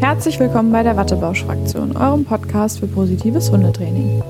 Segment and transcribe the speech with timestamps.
[0.00, 4.22] Herzlich willkommen bei der Wattebausch-Fraktion, eurem Podcast für positives Hundetraining.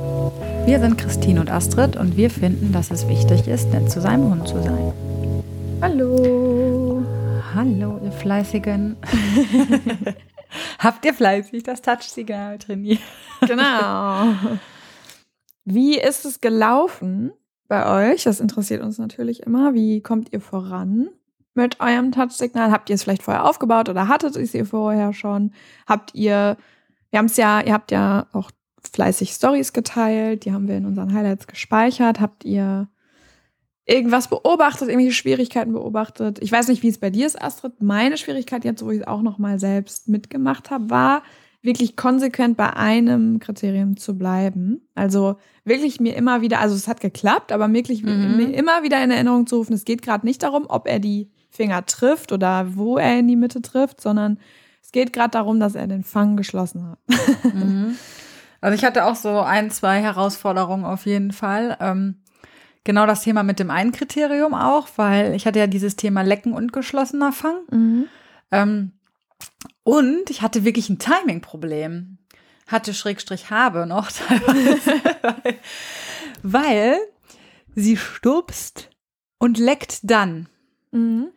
[0.66, 4.30] Wir sind Christine und Astrid und wir finden, dass es wichtig ist, nett zu seinem
[4.30, 4.92] Hund zu sein.
[5.80, 7.04] Hallo.
[7.54, 8.96] Hallo, ihr Fleißigen.
[10.80, 12.98] Habt ihr fleißig das Touch-Signal trainiert?
[13.46, 14.34] Genau.
[15.64, 17.30] Wie ist es gelaufen
[17.68, 18.24] bei euch?
[18.24, 19.72] Das interessiert uns natürlich immer.
[19.72, 21.10] Wie kommt ihr voran
[21.60, 22.70] mit eurem Touch-Signal?
[22.72, 25.52] Habt ihr es vielleicht vorher aufgebaut oder hattet ihr es vorher schon?
[25.86, 26.56] Habt ihr,
[27.10, 28.50] wir haben es ja, ihr habt ja auch
[28.92, 32.20] fleißig Stories geteilt, die haben wir in unseren Highlights gespeichert.
[32.20, 32.88] Habt ihr
[33.84, 36.38] irgendwas beobachtet, irgendwelche Schwierigkeiten beobachtet?
[36.40, 37.82] Ich weiß nicht, wie es bei dir ist, Astrid.
[37.82, 41.22] Meine Schwierigkeit jetzt, wo ich es auch noch mal selbst mitgemacht habe, war
[41.62, 44.88] wirklich konsequent bei einem Kriterium zu bleiben.
[44.94, 48.36] Also wirklich mir immer wieder, also es hat geklappt, aber wirklich mhm.
[48.36, 51.30] mir immer wieder in Erinnerung zu rufen, es geht gerade nicht darum, ob er die
[51.50, 54.38] Finger trifft oder wo er in die Mitte trifft, sondern
[54.82, 57.54] es geht gerade darum, dass er den Fang geschlossen hat.
[57.54, 57.96] Mhm.
[58.60, 61.76] Also ich hatte auch so ein, zwei Herausforderungen auf jeden Fall.
[61.80, 62.16] Ähm,
[62.84, 66.52] genau das Thema mit dem einen Kriterium auch, weil ich hatte ja dieses Thema Lecken
[66.52, 67.56] und geschlossener Fang.
[67.70, 68.06] Mhm.
[68.50, 68.92] Ähm,
[69.82, 72.18] und ich hatte wirklich ein Timing-Problem.
[72.66, 74.80] Hatte Schrägstrich habe noch teilweise.
[76.42, 76.96] weil
[77.74, 78.90] sie stupst
[79.38, 80.48] und leckt dann.
[80.92, 81.28] Mhm.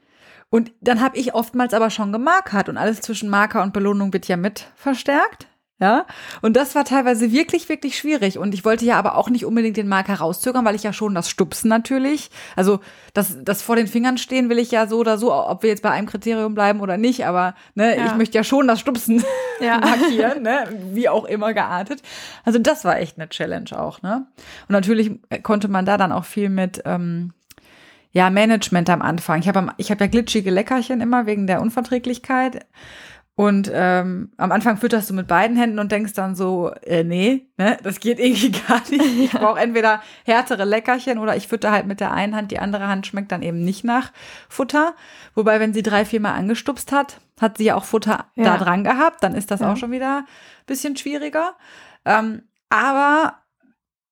[0.53, 4.27] Und dann habe ich oftmals aber schon gemarkert und alles zwischen Marker und Belohnung wird
[4.27, 5.47] ja mit verstärkt.
[5.79, 6.05] Ja,
[6.43, 8.37] und das war teilweise wirklich, wirklich schwierig.
[8.37, 11.15] Und ich wollte ja aber auch nicht unbedingt den Marker rauszögern, weil ich ja schon
[11.15, 12.81] das Stupsen natürlich, also
[13.15, 15.81] das, das vor den Fingern stehen will ich ja so oder so, ob wir jetzt
[15.81, 18.05] bei einem Kriterium bleiben oder nicht, aber ne, ja.
[18.05, 19.25] ich möchte ja schon das Stupsen
[19.59, 19.79] ja.
[19.81, 22.03] markieren, ne, wie auch immer geartet.
[22.45, 24.27] Also das war echt eine Challenge auch, ne.
[24.67, 27.33] Und natürlich konnte man da dann auch viel mit, ähm,
[28.13, 29.39] ja, Management am Anfang.
[29.39, 32.65] Ich habe ich hab ja glitschige Leckerchen immer wegen der Unverträglichkeit.
[33.35, 37.47] Und ähm, am Anfang fütterst du mit beiden Händen und denkst dann so, äh, nee,
[37.57, 39.03] ne, das geht irgendwie gar nicht.
[39.03, 42.87] Ich brauche entweder härtere Leckerchen oder ich fütter halt mit der einen Hand, die andere
[42.87, 44.11] Hand schmeckt dann eben nicht nach
[44.47, 44.93] Futter.
[45.33, 48.43] Wobei, wenn sie drei, viermal angestupst hat, hat sie ja auch Futter ja.
[48.43, 49.73] da dran gehabt, dann ist das ja.
[49.73, 50.25] auch schon wieder ein
[50.67, 51.55] bisschen schwieriger.
[52.05, 53.39] Ähm, aber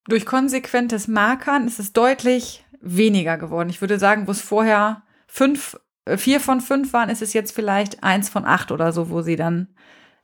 [0.07, 3.69] durch konsequentes Markern ist es deutlich weniger geworden.
[3.69, 7.53] Ich würde sagen, wo es vorher fünf äh, vier von fünf waren, ist es jetzt
[7.53, 9.67] vielleicht eins von acht oder so, wo sie dann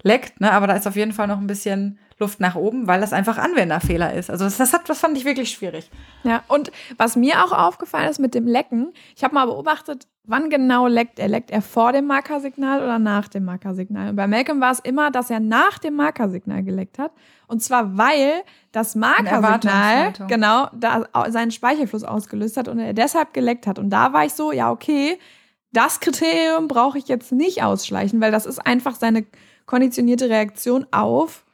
[0.04, 0.42] leckt.
[0.42, 0.52] Ne?
[0.52, 3.38] Aber da ist auf jeden Fall noch ein bisschen Luft nach oben, weil das einfach
[3.38, 4.32] Anwenderfehler ist.
[4.32, 5.92] Also das, das, hat, das fand ich wirklich schwierig.
[6.24, 10.50] Ja, und was mir auch aufgefallen ist mit dem Lecken, ich habe mal beobachtet, wann
[10.50, 11.28] genau leckt er?
[11.28, 14.10] Leckt er vor dem Markersignal oder nach dem Markersignal?
[14.10, 17.12] Und bei Malcolm war es immer, dass er nach dem Markersignal geleckt hat.
[17.48, 23.66] Und zwar, weil das Markersignal genau da seinen Speichelfluss ausgelöst hat und er deshalb geleckt
[23.68, 23.80] hat.
[23.80, 25.18] Und da war ich so, ja, okay,
[25.72, 29.26] das Kriterium brauche ich jetzt nicht ausschleichen, weil das ist einfach seine
[29.66, 31.46] konditionierte Reaktion auf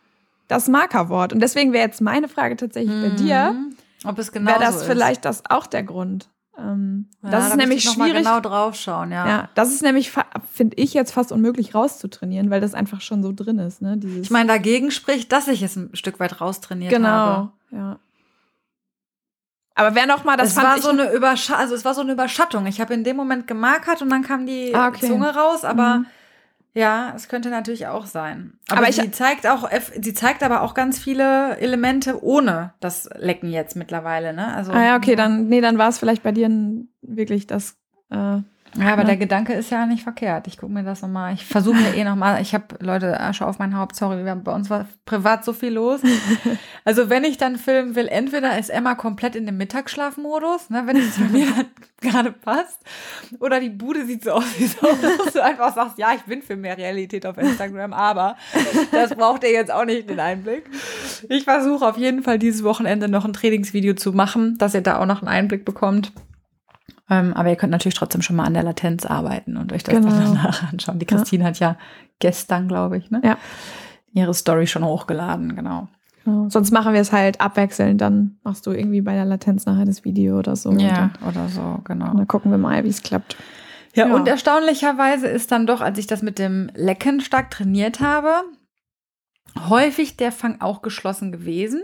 [0.47, 1.33] das Markerwort.
[1.33, 3.75] Und deswegen wäre jetzt meine Frage tatsächlich bei dir, mhm.
[4.05, 6.29] ob es genau wäre das vielleicht das auch der Grund.
[6.57, 8.17] Ähm, ja, das ist da nämlich ich schwierig.
[8.17, 9.27] genau draufschauen, ja.
[9.27, 10.11] Ja, das ist nämlich
[10.51, 13.97] finde ich jetzt fast unmöglich rauszutrainieren, weil das einfach schon so drin ist, ne?
[13.97, 17.51] Dieses ich meine, dagegen spricht, dass ich es ein Stück weit raustrainiert genau, habe.
[17.69, 17.99] Genau, ja.
[19.75, 22.11] Aber wer noch mal das es war so eine Übersch also es war so eine
[22.11, 22.67] Überschattung.
[22.67, 25.07] Ich habe in dem Moment gemarkert und dann kam die ah, okay.
[25.07, 26.05] Zunge raus, aber mhm.
[26.73, 28.53] Ja, es könnte natürlich auch sein.
[28.67, 29.69] Aber, aber sie zeigt auch
[29.99, 34.53] sie zeigt aber auch ganz viele Elemente ohne das Lecken jetzt mittlerweile, ne?
[34.55, 36.49] Also Ah ja, okay, dann nee, dann war es vielleicht bei dir
[37.01, 37.77] wirklich das
[38.09, 38.39] äh,
[38.75, 39.09] ja, aber ja.
[39.09, 40.47] der Gedanke ist ja nicht verkehrt.
[40.47, 41.33] Ich gucke mir das nochmal.
[41.33, 42.41] Ich versuche mir eh nochmal.
[42.41, 43.95] Ich habe Leute Asche auf mein Haupt.
[43.95, 46.01] Sorry, wir haben, bei uns war privat so viel los.
[46.85, 50.97] Also wenn ich dann filmen will, entweder ist Emma komplett in dem Mittagsschlafmodus, ne, wenn
[50.97, 51.47] es mir
[52.01, 52.81] gerade passt,
[53.39, 56.41] oder die Bude sieht so aus, wie so, dass du einfach sagst, ja, ich bin
[56.41, 58.35] für mehr Realität auf Instagram, aber
[58.91, 60.69] das braucht ihr jetzt auch nicht den Einblick.
[61.29, 64.99] Ich versuche auf jeden Fall dieses Wochenende noch ein Trainingsvideo zu machen, dass ihr da
[64.99, 66.11] auch noch einen Einblick bekommt.
[67.09, 69.95] Ähm, aber ihr könnt natürlich trotzdem schon mal an der Latenz arbeiten und euch das
[69.95, 70.09] genau.
[70.09, 70.99] dann danach anschauen.
[70.99, 71.49] Die Christine ja.
[71.49, 71.77] hat ja
[72.19, 73.21] gestern, glaube ich, ne?
[73.23, 73.37] Ja.
[74.13, 75.89] ihre Story schon hochgeladen, genau.
[76.23, 76.49] genau.
[76.49, 77.99] Sonst machen wir es halt abwechselnd.
[77.99, 80.71] Dann machst du irgendwie bei der Latenz nachher das Video oder so.
[80.73, 82.11] Ja, oder so, genau.
[82.11, 83.35] Und dann gucken wir mal, wie es klappt.
[83.95, 87.99] Ja, ja, und erstaunlicherweise ist dann doch, als ich das mit dem Lecken stark trainiert
[87.99, 88.43] habe,
[89.69, 91.81] häufig der Fang auch geschlossen gewesen.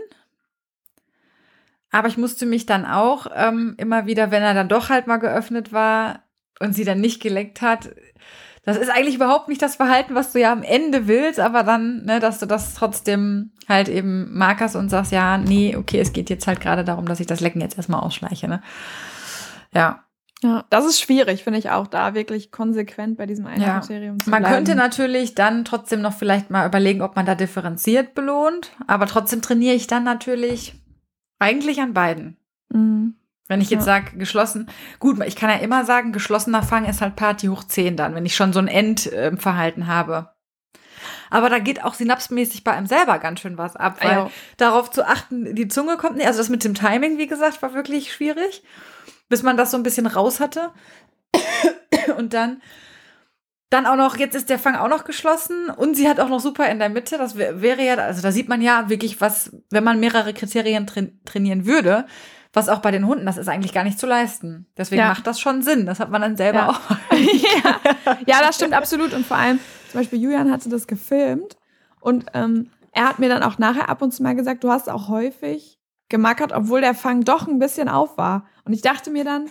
[1.90, 5.16] Aber ich musste mich dann auch ähm, immer wieder, wenn er dann doch halt mal
[5.16, 6.20] geöffnet war
[6.60, 7.90] und sie dann nicht geleckt hat,
[8.62, 12.04] das ist eigentlich überhaupt nicht das Verhalten, was du ja am Ende willst, aber dann,
[12.04, 16.28] ne, dass du das trotzdem halt eben markerst und sagst, ja, nee, okay, es geht
[16.28, 18.62] jetzt halt gerade darum, dass ich das Lecken jetzt erstmal ausschleiche, ne?
[19.72, 20.04] Ja.
[20.42, 23.80] Ja, das ist schwierig, finde ich auch, da wirklich konsequent bei diesem einen ja.
[23.80, 24.42] Kriterium zu bleiben.
[24.42, 29.04] Man könnte natürlich dann trotzdem noch vielleicht mal überlegen, ob man da differenziert belohnt, aber
[29.04, 30.79] trotzdem trainiere ich dann natürlich
[31.40, 32.36] eigentlich an beiden.
[32.68, 33.14] Mhm.
[33.48, 33.98] Wenn ich jetzt ja.
[33.98, 34.68] sage, geschlossen,
[35.00, 38.24] gut, ich kann ja immer sagen, geschlossener Fang ist halt Party hoch 10 dann, wenn
[38.24, 40.30] ich schon so ein Endverhalten äh, habe.
[41.30, 44.30] Aber da geht auch synapsmäßig bei einem selber ganz schön was ab, weil ja.
[44.56, 46.26] darauf zu achten, die Zunge kommt nicht.
[46.28, 48.62] Also das mit dem Timing, wie gesagt, war wirklich schwierig
[49.30, 50.70] bis man das so ein bisschen raus hatte.
[52.18, 52.60] Und dann,
[53.70, 56.40] dann auch noch, jetzt ist der Fang auch noch geschlossen und sie hat auch noch
[56.40, 57.18] super in der Mitte.
[57.18, 61.02] Das wäre ja, also da sieht man ja wirklich, was, wenn man mehrere Kriterien tra
[61.24, 62.04] trainieren würde,
[62.52, 64.66] was auch bei den Hunden, das ist eigentlich gar nicht zu leisten.
[64.76, 65.08] Deswegen ja.
[65.08, 65.86] macht das schon Sinn.
[65.86, 66.68] Das hat man dann selber ja.
[66.68, 66.80] auch.
[67.12, 68.18] ja.
[68.26, 69.14] ja, das stimmt absolut.
[69.14, 71.56] Und vor allem, zum Beispiel Julian hatte das gefilmt
[72.00, 74.90] und ähm, er hat mir dann auch nachher ab und zu mal gesagt, du hast
[74.90, 75.78] auch häufig
[76.08, 78.46] gemackert, obwohl der Fang doch ein bisschen auf war.
[78.64, 79.48] Und ich dachte mir dann,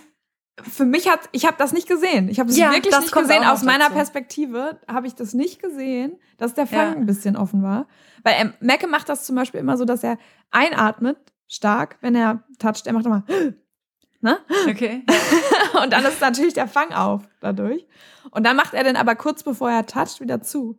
[0.62, 2.28] für mich hat, ich habe das nicht gesehen.
[2.28, 3.44] Ich habe es ja, wirklich nicht gesehen.
[3.44, 3.94] Aus meiner dazu.
[3.94, 6.92] Perspektive habe ich das nicht gesehen, dass der Fang ja.
[6.92, 7.86] ein bisschen offen war.
[8.22, 10.18] Weil ähm, Mecke macht das zum Beispiel immer so, dass er
[10.50, 11.18] einatmet
[11.48, 12.86] stark, wenn er toucht.
[12.86, 13.24] Er macht immer,
[14.20, 14.38] ne?
[14.68, 15.04] Okay.
[15.82, 17.86] Und dann ist natürlich der Fang auf dadurch.
[18.30, 20.78] Und dann macht er den aber kurz bevor er toucht wieder zu.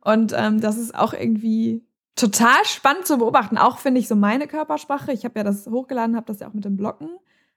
[0.00, 1.84] Und ähm, das ist auch irgendwie
[2.16, 3.58] total spannend zu beobachten.
[3.58, 5.12] Auch finde ich so meine Körpersprache.
[5.12, 7.10] Ich habe ja das hochgeladen, habe das ja auch mit dem Blocken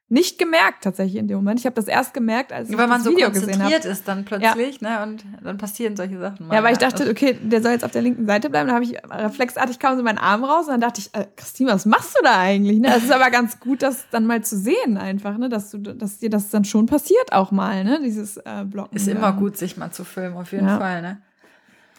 [0.09, 1.59] nicht gemerkt tatsächlich in dem Moment.
[1.59, 4.25] Ich habe das erst gemerkt, als ich weil das man Video so konzentriert ist dann
[4.25, 5.05] plötzlich, ja.
[5.05, 5.11] ne?
[5.11, 6.47] Und dann passieren solche Sachen.
[6.47, 6.55] Mal.
[6.55, 8.67] Ja, weil ich dachte, okay, der soll jetzt auf der linken Seite bleiben.
[8.67, 11.71] Dann habe ich reflexartig kam so meinen Arm raus und dann dachte ich, äh, Christine,
[11.71, 12.79] was machst du da eigentlich?
[12.79, 12.87] Ne?
[12.87, 15.47] Das ist aber ganz gut, das dann mal zu sehen einfach, ne?
[15.47, 17.99] Dass du, dass dir das dann schon passiert auch mal, ne?
[18.03, 18.95] Dieses äh, Blocken.
[18.95, 20.79] Ist immer gut, sich mal zu filmen, auf jeden ja.
[20.79, 21.21] Fall, ne?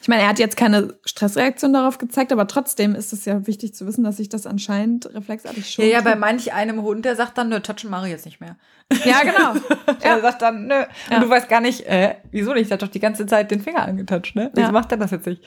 [0.02, 3.74] Ich meine, er hat jetzt keine Stressreaktion darauf gezeigt, aber trotzdem ist es ja wichtig
[3.74, 5.84] zu wissen, dass sich das anscheinend reflexartig schon.
[5.84, 8.40] Ja, ja, bei manch einem Hund, der sagt dann, nö, touchen mache ich jetzt nicht
[8.40, 8.56] mehr.
[9.04, 9.54] Ja, genau.
[10.02, 10.20] der ja.
[10.20, 10.74] sagt dann, nö.
[10.74, 11.16] Ja.
[11.16, 12.70] Und du weißt gar nicht, äh, wieso nicht?
[12.70, 14.50] Der hat doch die ganze Zeit den Finger angetoucht, ne?
[14.52, 14.72] Wieso ja.
[14.72, 15.42] macht er das jetzt nicht?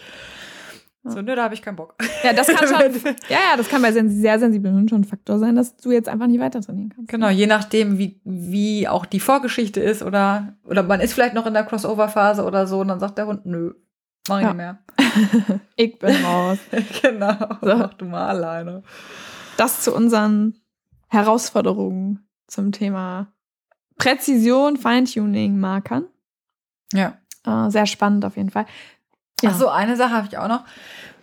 [1.06, 1.96] So, nö, da habe ich keinen Bock.
[2.24, 2.80] Ja, das kann schon,
[3.28, 6.08] ja, ja, das kann bei sehr sensiblen Hunden schon ein Faktor sein, dass du jetzt
[6.08, 7.10] einfach nicht weiter trainieren kannst.
[7.10, 11.46] Genau, je nachdem, wie, wie auch die Vorgeschichte ist oder, oder man ist vielleicht noch
[11.46, 13.74] in der Crossover-Phase oder so und dann sagt der Hund, nö,
[14.28, 14.54] Mach ich ja.
[14.54, 14.80] nicht mehr.
[15.76, 16.60] ich bin raus.
[17.02, 17.58] genau.
[17.62, 17.76] So.
[17.76, 18.84] Mach du mal alleine.
[19.58, 20.56] Das zu unseren
[21.10, 23.34] Herausforderungen zum Thema
[23.98, 26.06] Präzision, Feintuning, Markern.
[26.94, 27.18] Ja.
[27.46, 28.66] Äh, sehr spannend auf jeden Fall.
[29.42, 29.52] Ja.
[29.52, 30.64] Ach so, eine Sache habe ich auch noch.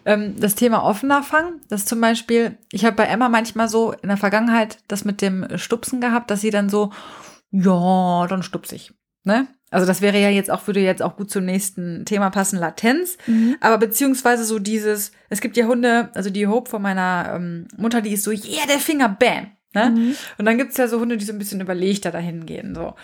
[0.04, 1.60] Ähm, das Thema offener Fang.
[1.68, 5.46] Das zum Beispiel, ich habe bei Emma manchmal so in der Vergangenheit das mit dem
[5.56, 6.92] Stupsen gehabt, dass sie dann so,
[7.50, 8.92] ja, dann stupse ich.
[9.24, 9.48] Ne?
[9.70, 13.16] Also das wäre ja jetzt auch, würde jetzt auch gut zum nächsten Thema passen, Latenz.
[13.26, 13.56] Mhm.
[13.60, 18.00] Aber beziehungsweise so dieses, es gibt ja Hunde, also die Hope von meiner ähm, Mutter,
[18.00, 19.52] die ist so, yeah, der Finger, bam.
[19.72, 19.90] Ne?
[19.90, 20.16] Mhm.
[20.38, 22.74] Und dann gibt's ja so Hunde, die so ein bisschen überlegter dahin gehen.
[22.74, 22.94] So.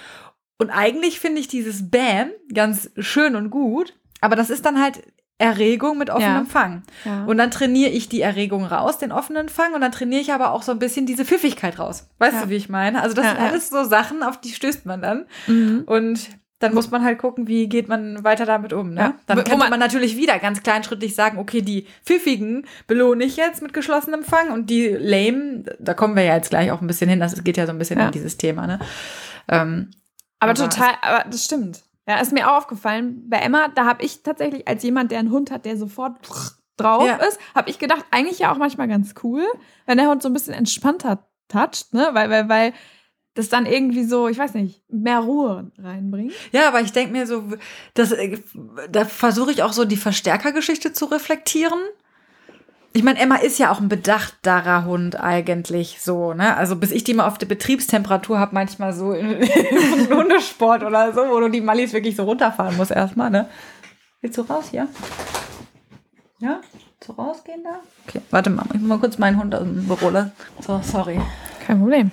[0.58, 5.02] Und eigentlich finde ich dieses Bam ganz schön und gut, aber das ist dann halt
[5.38, 6.50] Erregung mit offenem ja.
[6.50, 6.82] Fang.
[7.04, 7.24] Ja.
[7.24, 10.52] Und dann trainiere ich die Erregung raus, den offenen Fang, und dann trainiere ich aber
[10.52, 12.08] auch so ein bisschen diese Pfiffigkeit raus.
[12.18, 12.42] Weißt ja.
[12.44, 13.02] du, wie ich meine?
[13.02, 15.26] Also das sind alles so Sachen, auf die stößt man dann.
[15.46, 15.84] Mhm.
[15.86, 18.94] Und dann muss man halt gucken, wie geht man weiter damit um.
[18.94, 19.00] Ne?
[19.00, 19.14] Ja.
[19.26, 23.60] Dann könnte man, man natürlich wieder ganz kleinschrittig sagen, okay, die Pfiffigen belohne ich jetzt
[23.60, 27.10] mit geschlossenem Fang und die Lame, da kommen wir ja jetzt gleich auch ein bisschen
[27.10, 28.06] hin, das geht ja so ein bisschen ja.
[28.06, 28.66] in dieses Thema.
[28.66, 28.78] Ne?
[29.48, 29.90] Ähm,
[30.40, 31.82] aber, aber total, aber das stimmt.
[32.08, 33.28] Ja, ist mir auch aufgefallen.
[33.28, 36.16] Bei Emma, da habe ich tatsächlich als jemand, der einen Hund hat, der sofort
[36.76, 37.16] drauf ja.
[37.16, 39.42] ist, habe ich gedacht, eigentlich ja auch manchmal ganz cool,
[39.86, 42.10] wenn der Hund so ein bisschen entspannter toucht, ne?
[42.12, 42.72] Weil, weil, weil
[43.36, 46.32] das dann irgendwie so, ich weiß nicht, mehr Ruhe reinbringt.
[46.52, 47.44] Ja, aber ich denke mir so,
[47.94, 48.38] das, äh,
[48.90, 51.78] da versuche ich auch so die Verstärkergeschichte zu reflektieren.
[52.94, 56.56] Ich meine, Emma ist ja auch ein bedachterer Hund eigentlich so, ne?
[56.56, 59.28] Also bis ich die mal auf der Betriebstemperatur habe, manchmal so im
[60.10, 63.50] Hundesport oder so, wo du die Mallis wirklich so runterfahren musst erstmal, ne?
[64.22, 64.88] Willst du raus hier?
[66.38, 66.62] Ja?
[67.00, 67.80] Zu rausgehen da?
[68.08, 70.32] Okay, warte mal, ich muss mal kurz meinen Hund aus dem Büro lassen.
[70.60, 71.20] So, sorry.
[71.66, 72.10] Kein Problem.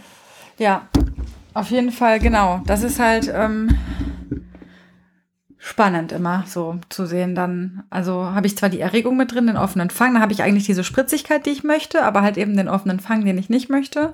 [0.57, 0.87] Ja,
[1.53, 2.61] auf jeden Fall, genau.
[2.65, 3.77] Das ist halt ähm,
[5.57, 7.35] spannend immer so zu sehen.
[7.35, 10.43] Dann, also habe ich zwar die Erregung mit drin, den offenen Fang, dann habe ich
[10.43, 13.69] eigentlich diese Spritzigkeit, die ich möchte, aber halt eben den offenen Fang, den ich nicht
[13.69, 14.13] möchte.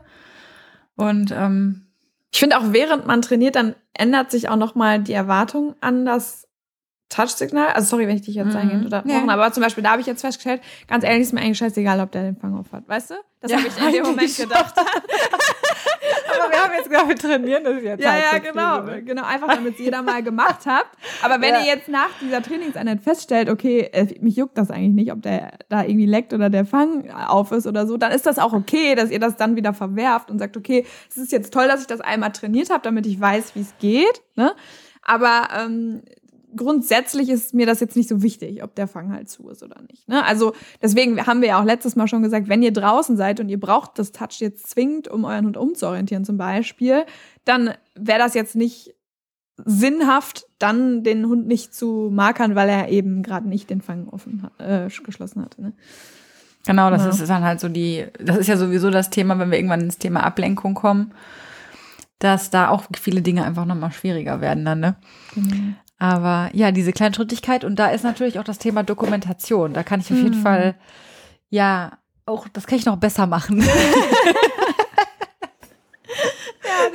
[0.95, 1.87] Und ähm,
[2.31, 6.05] ich finde auch, während man trainiert, dann ändert sich auch noch mal die Erwartung an
[6.05, 6.47] das
[7.09, 7.69] Touchsignal.
[7.69, 8.83] Also sorry, wenn ich dich jetzt mhm.
[8.85, 9.33] unterbrochen ja.
[9.33, 12.11] aber zum Beispiel da habe ich jetzt festgestellt, ganz ehrlich ist mir eigentlich scheißegal, ob
[12.11, 12.87] der den Fang auf hat.
[12.87, 13.15] Weißt du?
[13.41, 14.75] Das ja, habe ich in dem Moment gedacht.
[16.39, 18.03] Aber wir haben jetzt gesagt, wir trainieren das jetzt.
[18.03, 18.83] Ja, ja, genau.
[19.05, 20.85] Genau, einfach damit es jeder mal gemacht hat.
[21.21, 21.61] Aber wenn ja.
[21.61, 25.53] ihr jetzt nach dieser Trainingseinheit feststellt, okay, äh, mich juckt das eigentlich nicht, ob der
[25.69, 28.95] da irgendwie leckt oder der Fang auf ist oder so, dann ist das auch okay,
[28.95, 31.87] dass ihr das dann wieder verwerft und sagt, okay, es ist jetzt toll, dass ich
[31.87, 34.21] das einmal trainiert habe, damit ich weiß, wie es geht.
[34.35, 34.53] Ne?
[35.01, 36.01] Aber ähm,
[36.55, 39.81] grundsätzlich ist mir das jetzt nicht so wichtig, ob der Fang halt zu ist oder
[39.89, 40.07] nicht.
[40.07, 40.23] Ne?
[40.25, 43.49] Also deswegen haben wir ja auch letztes Mal schon gesagt, wenn ihr draußen seid und
[43.49, 47.05] ihr braucht das Touch jetzt zwingend, um euren Hund umzuorientieren zum Beispiel,
[47.45, 48.95] dann wäre das jetzt nicht
[49.65, 54.43] sinnhaft, dann den Hund nicht zu markern, weil er eben gerade nicht den Fang offen
[54.43, 55.61] hat, äh, geschlossen hatte.
[55.61, 55.73] Ne?
[56.65, 57.09] Genau, das ja.
[57.09, 59.97] ist dann halt so die, das ist ja sowieso das Thema, wenn wir irgendwann ins
[59.97, 61.13] Thema Ablenkung kommen,
[62.19, 64.95] dass da auch viele Dinge einfach nochmal schwieriger werden dann, ne?
[65.35, 65.75] Mhm.
[65.99, 69.73] Aber ja, diese Kleinschrittigkeit und da ist natürlich auch das Thema Dokumentation.
[69.73, 70.43] Da kann ich auf jeden mhm.
[70.43, 70.75] Fall,
[71.49, 73.59] ja, auch, das kann ich noch besser machen.
[73.61, 73.67] ja,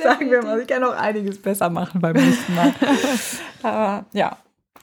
[0.01, 2.73] Sagen wir mal, ich kann auch einiges besser machen beim nächsten Mal.
[3.63, 4.37] Aber ja,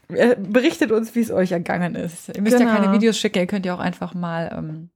[0.08, 2.28] berichtet uns, wie es euch ergangen ist.
[2.28, 2.70] Ihr müsst genau.
[2.70, 2.92] ja keine.
[2.92, 4.90] Videos schicken, ihr könnt ja auch einfach mal ähm,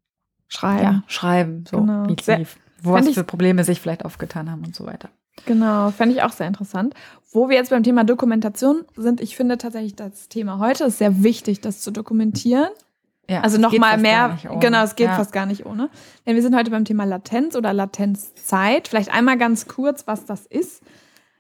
[0.47, 0.83] schreiben.
[0.83, 2.09] Ja, schreiben, so genau.
[2.09, 2.59] wie es lief.
[2.81, 5.09] Wo was für Probleme sich vielleicht aufgetan haben und so weiter.
[5.45, 6.95] Genau, fände ich auch sehr interessant.
[7.31, 11.23] Wo wir jetzt beim Thema Dokumentation sind, ich finde tatsächlich das Thema heute ist sehr
[11.23, 12.69] wichtig, das zu dokumentieren.
[13.29, 15.17] Ja, also nochmal mehr, genau, es geht ja.
[15.17, 15.91] fast gar nicht ohne.
[16.25, 18.87] Denn wir sind heute beim Thema Latenz oder Latenzzeit.
[18.87, 20.83] Vielleicht einmal ganz kurz, was das ist.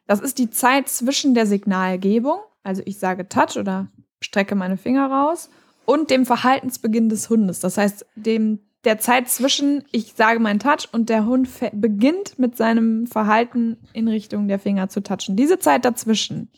[0.06, 3.86] Das ist die Zeit zwischen der Signalgebung, also ich sage Touch oder
[4.20, 5.48] strecke meine Finger raus,
[5.84, 7.60] und dem Verhaltensbeginn des Hundes.
[7.60, 12.56] Das heißt, dem der Zeit zwischen, ich sage meinen Touch und der Hund beginnt mit
[12.56, 15.34] seinem Verhalten in Richtung der Finger zu touchen.
[15.34, 16.48] Diese Zeit dazwischen,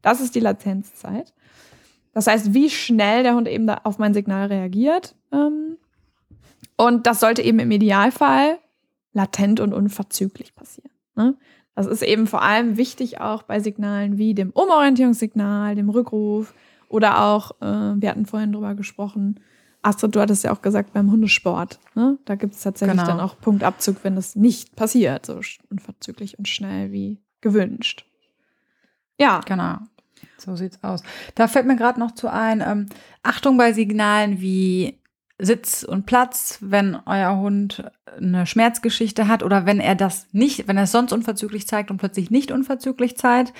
[0.00, 1.34] das ist die Latenzzeit.
[2.14, 5.14] Das heißt, wie schnell der Hund eben auf mein Signal reagiert.
[5.32, 5.76] Ähm,
[6.78, 8.58] und das sollte eben im Idealfall
[9.12, 10.90] latent und unverzüglich passieren.
[11.14, 11.36] Ne?
[11.74, 16.54] Das ist eben vor allem wichtig auch bei Signalen wie dem Umorientierungssignal, dem Rückruf
[16.88, 19.40] oder auch, äh, wir hatten vorhin drüber gesprochen,
[19.86, 22.18] Astrid, du hattest ja auch gesagt, beim Hundesport, ne?
[22.24, 23.06] da gibt es tatsächlich genau.
[23.06, 25.40] dann auch Punktabzug, wenn das nicht passiert, so
[25.70, 28.04] unverzüglich und schnell wie gewünscht.
[29.18, 29.40] Ja.
[29.46, 29.78] Genau.
[30.38, 31.02] So sieht's aus.
[31.34, 32.86] Da fällt mir gerade noch zu ein, ähm,
[33.22, 34.98] Achtung bei Signalen wie
[35.38, 37.84] Sitz und Platz, wenn euer Hund
[38.16, 41.98] eine Schmerzgeschichte hat oder wenn er das nicht, wenn er es sonst unverzüglich zeigt und
[41.98, 43.52] plötzlich nicht unverzüglich zeigt,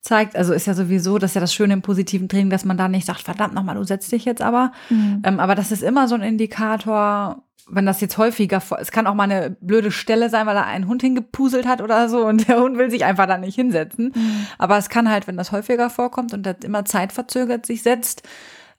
[0.00, 2.78] zeigt, also ist ja sowieso, das ist ja das Schöne im positiven Training, dass man
[2.78, 4.72] da nicht sagt, verdammt nochmal, du setzt dich jetzt aber.
[4.88, 5.22] Mhm.
[5.24, 9.06] Ähm, aber das ist immer so ein Indikator, wenn das jetzt häufiger, vor, es kann
[9.06, 12.48] auch mal eine blöde Stelle sein, weil da ein Hund hingepuselt hat oder so und
[12.48, 14.12] der Hund will sich einfach da nicht hinsetzen.
[14.14, 14.46] Mhm.
[14.58, 18.22] Aber es kann halt, wenn das häufiger vorkommt und das immer zeitverzögert sich setzt,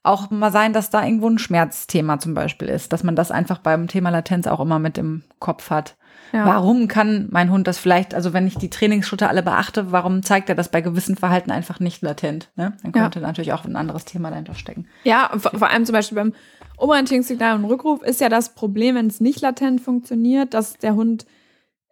[0.03, 3.59] auch mal sein, dass da irgendwo ein Schmerzthema zum Beispiel ist, dass man das einfach
[3.59, 5.95] beim Thema Latenz auch immer mit im Kopf hat.
[6.33, 6.45] Ja.
[6.45, 10.49] Warum kann mein Hund das vielleicht, also wenn ich die Trainingsschritte alle beachte, warum zeigt
[10.49, 12.49] er das bei gewissen Verhalten einfach nicht latent?
[12.55, 12.73] Ne?
[12.81, 13.27] Dann könnte ja.
[13.27, 14.87] natürlich auch ein anderes Thema dahinter stecken.
[15.03, 16.33] Ja, vor, vor allem zum Beispiel beim
[16.77, 21.25] Umorientierungssignal und Rückruf ist ja das Problem, wenn es nicht latent funktioniert, dass der Hund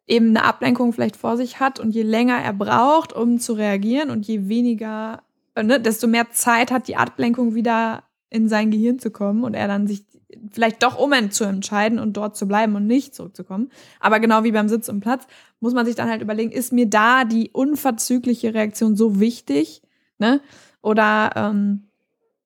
[0.08, 4.10] eben eine Ablenkung vielleicht vor sich hat und je länger er braucht, um zu reagieren
[4.10, 5.22] und je weniger,
[5.64, 9.68] ne, desto mehr Zeit hat die Ablenkung wieder in sein Gehirn zu kommen und er
[9.68, 10.06] dann sich
[10.52, 13.70] vielleicht doch um zu entscheiden und dort zu bleiben und nicht zurückzukommen.
[14.00, 15.26] Aber genau wie beim Sitz und Platz
[15.60, 19.82] muss man sich dann halt überlegen, ist mir da die unverzügliche Reaktion so wichtig,
[20.20, 20.42] ne?
[20.82, 21.90] Oder ähm,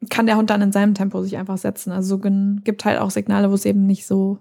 [0.10, 1.92] kann der Hund dann in seinem Tempo sich einfach setzen?
[1.92, 4.40] Also gibt halt auch Signale, wo es eben nicht so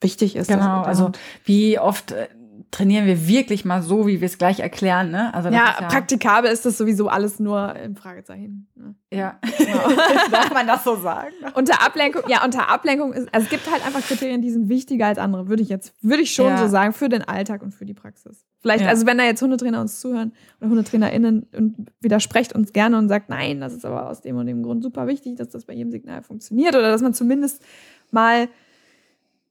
[0.00, 0.48] wichtig ist.
[0.48, 1.10] Genau, also
[1.44, 2.28] wie oft äh,
[2.72, 5.10] trainieren wir wirklich mal so, wie wir es gleich erklären.
[5.10, 5.32] Ne?
[5.34, 8.66] Also ja, ist ja, praktikabel ist das sowieso alles nur im Fragezeichen.
[8.74, 8.94] Ne?
[9.12, 9.90] Ja, genau.
[10.32, 11.32] darf man das so sagen?
[11.54, 15.06] unter Ablenkung, ja, unter Ablenkung ist, also es gibt halt einfach Kriterien, die sind wichtiger
[15.06, 16.56] als andere, würde ich jetzt, würde ich schon ja.
[16.56, 18.46] so sagen, für den Alltag und für die Praxis.
[18.62, 18.88] Vielleicht, ja.
[18.88, 23.28] also wenn da jetzt Hundetrainer uns zuhören oder HundetrainerInnen und widersprecht uns gerne und sagt,
[23.28, 25.90] nein, das ist aber aus dem und dem Grund super wichtig, dass das bei jedem
[25.90, 27.62] Signal funktioniert oder dass man zumindest
[28.10, 28.48] mal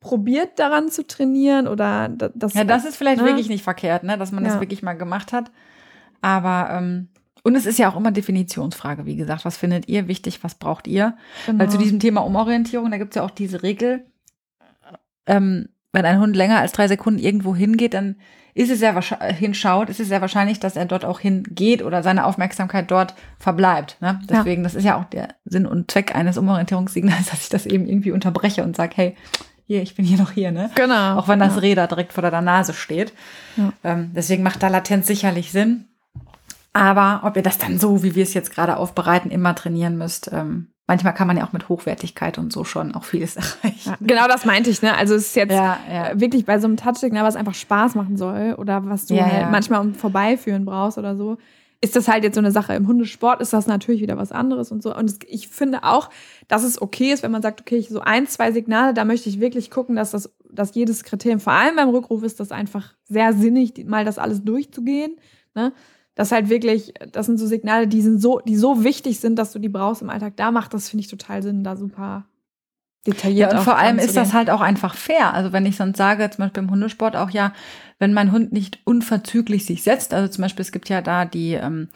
[0.01, 2.53] probiert daran zu trainieren oder das.
[2.53, 3.27] Ja, das ist vielleicht ne?
[3.27, 4.17] wirklich nicht verkehrt, ne?
[4.17, 4.51] dass man ja.
[4.51, 5.51] das wirklich mal gemacht hat.
[6.21, 7.07] Aber ähm,
[7.43, 9.45] und es ist ja auch immer Definitionsfrage, wie gesagt.
[9.45, 10.43] Was findet ihr wichtig?
[10.43, 11.15] Was braucht ihr?
[11.45, 11.59] Genau.
[11.59, 14.05] Weil zu diesem Thema Umorientierung, da gibt es ja auch diese Regel,
[15.25, 18.17] ähm, wenn ein Hund länger als drei Sekunden irgendwo hingeht, dann
[18.53, 18.99] ist es sehr
[19.33, 23.97] hinschaut, ist es sehr wahrscheinlich, dass er dort auch hingeht oder seine Aufmerksamkeit dort verbleibt.
[24.01, 24.19] Ne?
[24.29, 24.63] Deswegen, ja.
[24.63, 28.11] das ist ja auch der Sinn und Zweck eines Umorientierungssignals, dass ich das eben irgendwie
[28.11, 29.15] unterbreche und sage, hey,
[29.71, 30.69] hier, ich bin hier noch hier, ne?
[30.75, 31.17] Genau.
[31.17, 31.61] Auch wenn das ja.
[31.61, 33.13] Räder direkt vor der Nase steht.
[33.55, 33.71] Ja.
[33.83, 35.85] Ähm, deswegen macht da Latenz sicherlich Sinn.
[36.73, 40.29] Aber ob ihr das dann so, wie wir es jetzt gerade aufbereiten, immer trainieren müsst,
[40.33, 43.91] ähm, manchmal kann man ja auch mit Hochwertigkeit und so schon auch vieles erreichen.
[43.91, 44.97] Ja, genau das meinte ich, ne?
[44.97, 46.19] Also es ist jetzt ja, ja.
[46.19, 49.79] wirklich bei so einem Touchsignal, was einfach Spaß machen soll oder was du halt manchmal
[49.79, 51.37] um Vorbeiführen brauchst oder so,
[51.83, 52.75] ist das halt jetzt so eine Sache.
[52.75, 54.95] Im Hundesport ist das natürlich wieder was anderes und so.
[54.95, 56.11] Und ich finde auch,
[56.47, 59.29] dass es okay ist, wenn man sagt, okay, ich so ein, zwei Signale, da möchte
[59.29, 62.93] ich wirklich gucken, dass das, dass jedes Kriterium, vor allem beim Rückruf, ist das einfach
[63.09, 65.15] sehr sinnig, mal das alles durchzugehen.
[65.55, 65.73] Ne?
[66.13, 69.51] Das halt wirklich, das sind so Signale, die sind so, die so wichtig sind, dass
[69.51, 70.37] du die brauchst im Alltag.
[70.37, 72.27] Da macht das, finde ich, total Sinn, da super
[73.07, 73.51] detailliert.
[73.51, 75.33] Ja, und vor allem ist das halt auch einfach fair.
[75.33, 77.53] Also wenn ich sonst sage, zum Beispiel im Hundesport auch ja,
[77.99, 81.53] wenn mein Hund nicht unverzüglich sich setzt, also zum Beispiel es gibt ja da die
[81.53, 81.89] ähm,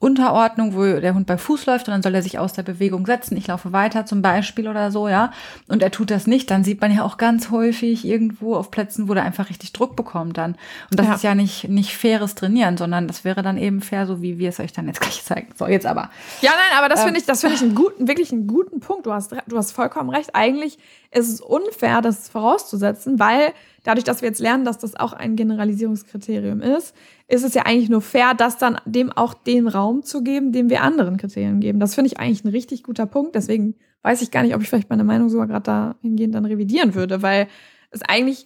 [0.00, 3.04] Unterordnung, wo der Hund bei Fuß läuft und dann soll er sich aus der Bewegung
[3.04, 3.36] setzen.
[3.36, 5.32] Ich laufe weiter zum Beispiel oder so, ja.
[5.66, 9.08] Und er tut das nicht, dann sieht man ja auch ganz häufig irgendwo auf Plätzen,
[9.08, 10.52] wo der einfach richtig Druck bekommt dann.
[10.92, 11.14] Und das ja.
[11.14, 14.50] ist ja nicht, nicht faires Trainieren, sondern das wäre dann eben fair, so wie wir
[14.50, 15.48] es euch dann jetzt gleich zeigen.
[15.56, 16.10] So, jetzt aber.
[16.42, 18.78] Ja, nein, aber das ähm, finde ich, das finde ich einen guten, wirklich einen guten
[18.78, 19.04] Punkt.
[19.04, 20.30] Du hast, du hast vollkommen recht.
[20.32, 20.78] Eigentlich
[21.10, 23.52] ist es unfair, das vorauszusetzen, weil
[23.88, 26.94] dadurch, dass wir jetzt lernen, dass das auch ein Generalisierungskriterium ist,
[27.26, 30.68] ist es ja eigentlich nur fair, das dann dem auch den Raum zu geben, dem
[30.68, 31.80] wir anderen Kriterien geben.
[31.80, 33.34] Das finde ich eigentlich ein richtig guter Punkt.
[33.34, 36.94] Deswegen weiß ich gar nicht, ob ich vielleicht meine Meinung sogar gerade dahingehend dann revidieren
[36.94, 37.48] würde, weil
[37.90, 38.44] es eigentlich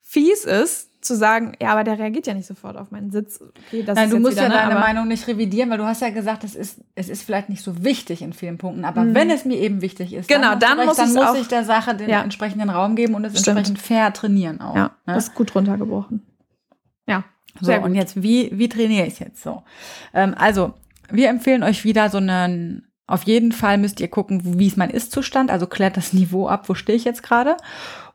[0.00, 3.40] fies ist, zu sagen, ja, aber der reagiert ja nicht sofort auf meinen Sitz.
[3.40, 6.10] Okay, Nein, du musst wieder, ja deine ne, Meinung nicht revidieren, weil du hast ja
[6.10, 8.84] gesagt, es ist, es ist vielleicht nicht so wichtig in vielen Punkten.
[8.84, 9.14] Aber mhm.
[9.14, 11.94] wenn es mir eben wichtig ist, genau, dann, dann, muss, dann muss ich der Sache
[11.94, 12.22] den ja.
[12.22, 13.58] entsprechenden Raum geben und es Stimmt.
[13.58, 14.74] entsprechend fair trainieren auch.
[14.74, 15.14] Ja, ne?
[15.14, 16.26] das ist gut runtergebrochen.
[17.06, 17.24] Ja.
[17.60, 19.62] So, und jetzt, wie, wie trainiere ich jetzt so?
[20.14, 20.74] Ähm, also,
[21.10, 24.90] wir empfehlen euch wieder so einen, auf jeden Fall müsst ihr gucken, wie ist mein
[24.90, 27.56] Ist-Zustand, also klärt das Niveau ab, wo stehe ich jetzt gerade.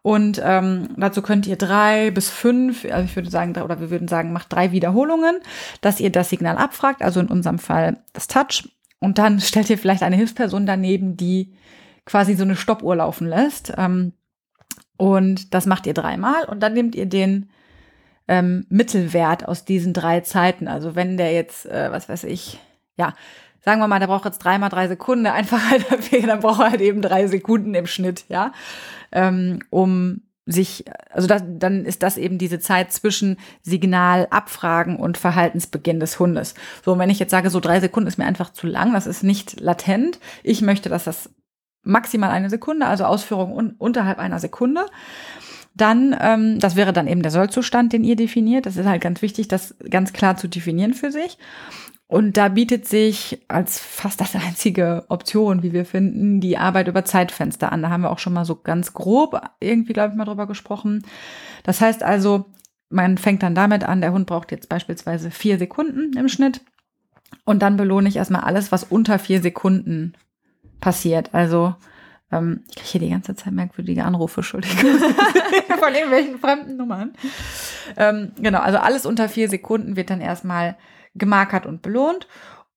[0.04, 4.10] Und ähm, dazu könnt ihr drei bis fünf, also ich würde sagen, oder wir würden
[4.10, 5.40] sagen, macht drei Wiederholungen,
[5.80, 8.70] dass ihr das Signal abfragt, also in unserem Fall das Touch.
[9.00, 11.56] Und dann stellt ihr vielleicht eine Hilfsperson daneben, die
[12.06, 13.74] quasi so eine Stoppuhr laufen lässt.
[13.78, 14.12] Ähm,
[14.98, 17.50] und das macht ihr dreimal und dann nehmt ihr den
[18.28, 20.68] ähm, Mittelwert aus diesen drei Zeiten.
[20.68, 22.60] Also wenn der jetzt, äh, was weiß ich,
[22.98, 23.14] ja,
[23.64, 26.72] sagen wir mal, der braucht jetzt dreimal drei Sekunden, der Einfachheit dafür, dann braucht er
[26.72, 28.52] halt eben drei Sekunden im Schnitt, ja,
[29.12, 35.18] ähm, um sich, also das, dann ist das eben diese Zeit zwischen Signal, Abfragen und
[35.18, 36.54] Verhaltensbeginn des Hundes.
[36.84, 39.24] So, wenn ich jetzt sage, so drei Sekunden ist mir einfach zu lang, das ist
[39.24, 40.20] nicht latent.
[40.44, 41.30] Ich möchte, dass das
[41.84, 44.86] maximal eine Sekunde, also Ausführung un unterhalb einer Sekunde.
[45.76, 48.66] Dann, ähm, das wäre dann eben der Sollzustand, den ihr definiert.
[48.66, 51.38] Das ist halt ganz wichtig, das ganz klar zu definieren für sich.
[52.08, 57.06] Und da bietet sich als fast das einzige Option, wie wir finden, die Arbeit über
[57.06, 57.82] Zeitfenster an.
[57.82, 61.04] Da haben wir auch schon mal so ganz grob irgendwie, glaube ich, mal drüber gesprochen.
[61.64, 62.46] Das heißt also,
[62.90, 66.62] man fängt dann damit an, der Hund braucht jetzt beispielsweise vier Sekunden im Schnitt.
[67.46, 70.14] Und dann belohne ich erstmal alles, was unter vier Sekunden
[70.80, 71.34] passiert.
[71.34, 71.74] Also
[72.32, 75.00] ähm, ich kriege hier die ganze Zeit merkwürdige Anrufe, Entschuldigung.
[75.80, 77.14] Von irgendwelchen fremden Nummern.
[77.98, 80.78] Ähm, genau, also alles unter vier Sekunden wird dann erstmal
[81.16, 82.28] gemarkert und belohnt.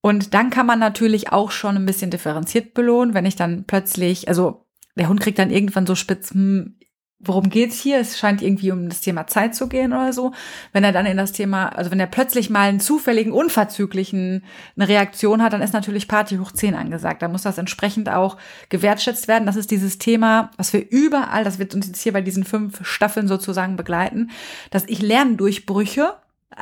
[0.00, 4.28] Und dann kann man natürlich auch schon ein bisschen differenziert belohnen, wenn ich dann plötzlich,
[4.28, 6.76] also der Hund kriegt dann irgendwann so spitz, hm,
[7.18, 7.98] worum geht's hier?
[7.98, 10.32] Es scheint irgendwie um das Thema Zeit zu gehen oder so.
[10.72, 14.44] Wenn er dann in das Thema, also wenn er plötzlich mal einen zufälligen, unverzüglichen
[14.76, 17.22] eine Reaktion hat, dann ist natürlich Party hoch 10 angesagt.
[17.22, 18.36] Da muss das entsprechend auch
[18.68, 19.46] gewertschätzt werden.
[19.46, 22.86] Das ist dieses Thema, was wir überall, das wird uns jetzt hier bei diesen fünf
[22.86, 24.30] Staffeln sozusagen begleiten,
[24.70, 26.14] dass ich Lerndurchbrüche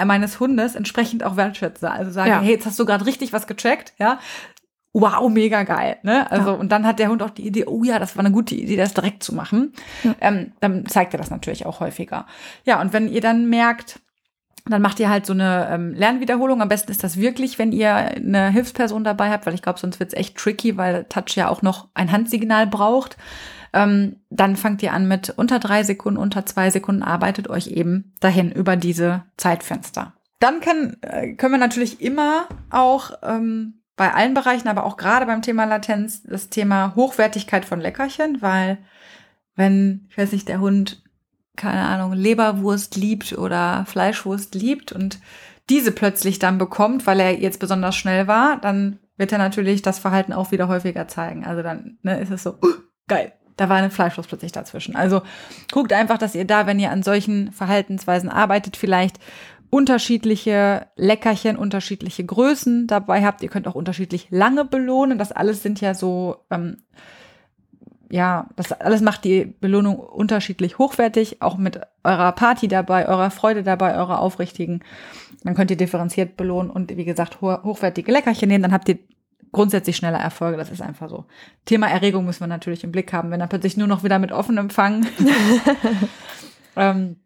[0.05, 1.91] meines Hundes entsprechend auch wertschätze.
[1.91, 2.41] Also sage, ja.
[2.41, 4.19] hey, jetzt hast du gerade richtig was gecheckt, ja
[4.95, 5.99] wow, mega geil.
[6.03, 6.31] Ne?
[6.31, 6.55] Also, ja.
[6.55, 8.77] und dann hat der Hund auch die Idee, oh ja, das war eine gute Idee,
[8.77, 9.73] das direkt zu machen.
[10.05, 10.15] Ja.
[10.21, 12.27] Ähm, dann zeigt er das natürlich auch häufiger.
[12.65, 14.01] Ja, und wenn ihr dann merkt,
[14.67, 16.63] dann macht ihr halt so eine ähm, Lernwiederholung.
[16.63, 19.99] Am besten ist das wirklich, wenn ihr eine Hilfsperson dabei habt, weil ich glaube, sonst
[19.99, 23.17] wird's echt tricky, weil Touch ja auch noch ein Handsignal braucht.
[23.75, 28.15] Ähm, dann fangt ihr an mit unter drei Sekunden, unter zwei Sekunden, arbeitet euch eben
[28.21, 30.15] dahin über diese Zeitfenster.
[30.39, 35.27] Dann kann, äh, können wir natürlich immer auch ähm, bei allen Bereichen, aber auch gerade
[35.27, 38.79] beim Thema Latenz, das Thema Hochwertigkeit von Leckerchen, weil
[39.57, 41.03] wenn, ich weiß nicht, der Hund,
[41.57, 45.19] keine Ahnung, Leberwurst liebt oder Fleischwurst liebt und
[45.69, 49.99] diese plötzlich dann bekommt, weil er jetzt besonders schnell war, dann wird er natürlich das
[49.99, 51.45] Verhalten auch wieder häufiger zeigen.
[51.45, 52.75] Also dann ne, ist es so, uh,
[53.09, 54.97] geil, da war eine Fleischwurst plötzlich dazwischen.
[54.97, 55.23] Also
[55.73, 59.19] guckt einfach, dass ihr da, wenn ihr an solchen Verhaltensweisen arbeitet, vielleicht
[59.71, 63.43] unterschiedliche Leckerchen, unterschiedliche Größen dabei habt.
[63.43, 65.19] Ihr könnt auch unterschiedlich lange belohnen.
[65.19, 66.77] Das alles sind ja so, ähm,
[68.11, 73.65] ja, das alles macht die Belohnung unterschiedlich hochwertig, auch mit eurer Party dabei, eurer Freude
[73.65, 74.85] dabei, eurer aufrichtigen.
[75.43, 78.63] Dann könnt ihr differenziert belohnen und wie gesagt hochwertige Leckerchen nehmen.
[78.63, 78.99] Dann habt ihr
[79.55, 80.59] grundsätzlich schneller Erfolge.
[80.59, 81.25] Das ist einfach so.
[81.65, 83.31] Thema Erregung müssen wir natürlich im Blick haben.
[83.31, 85.07] Wenn er plötzlich nur noch wieder mit offenem Fang
[86.77, 87.17] ähm,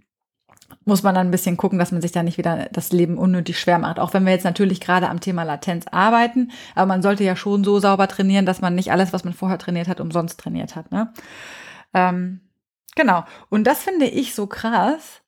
[0.85, 3.59] muss man dann ein bisschen gucken, dass man sich da nicht wieder das Leben unnötig
[3.59, 3.99] schwer macht.
[3.99, 7.65] Auch wenn wir jetzt natürlich gerade am Thema Latenz arbeiten, aber man sollte ja schon
[7.65, 10.91] so sauber trainieren, dass man nicht alles, was man vorher trainiert hat, umsonst trainiert hat.
[10.93, 11.13] Ne?
[11.95, 12.41] Ähm,
[12.95, 13.25] genau.
[13.49, 15.23] Und das finde ich so krass,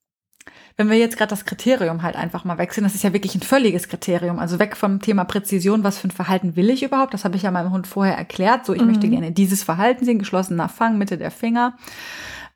[0.80, 3.42] wenn wir jetzt gerade das Kriterium halt einfach mal wechseln, das ist ja wirklich ein
[3.42, 7.26] völliges Kriterium, also weg vom Thema Präzision, was für ein Verhalten will ich überhaupt, das
[7.26, 8.86] habe ich ja meinem Hund vorher erklärt, so ich mhm.
[8.86, 11.76] möchte gerne dieses Verhalten sehen, geschlossener Fang, Mitte der Finger.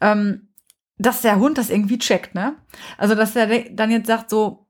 [0.00, 0.48] Ähm,
[0.96, 2.54] dass der Hund das irgendwie checkt, ne?
[2.96, 4.68] Also, dass er dann jetzt sagt so,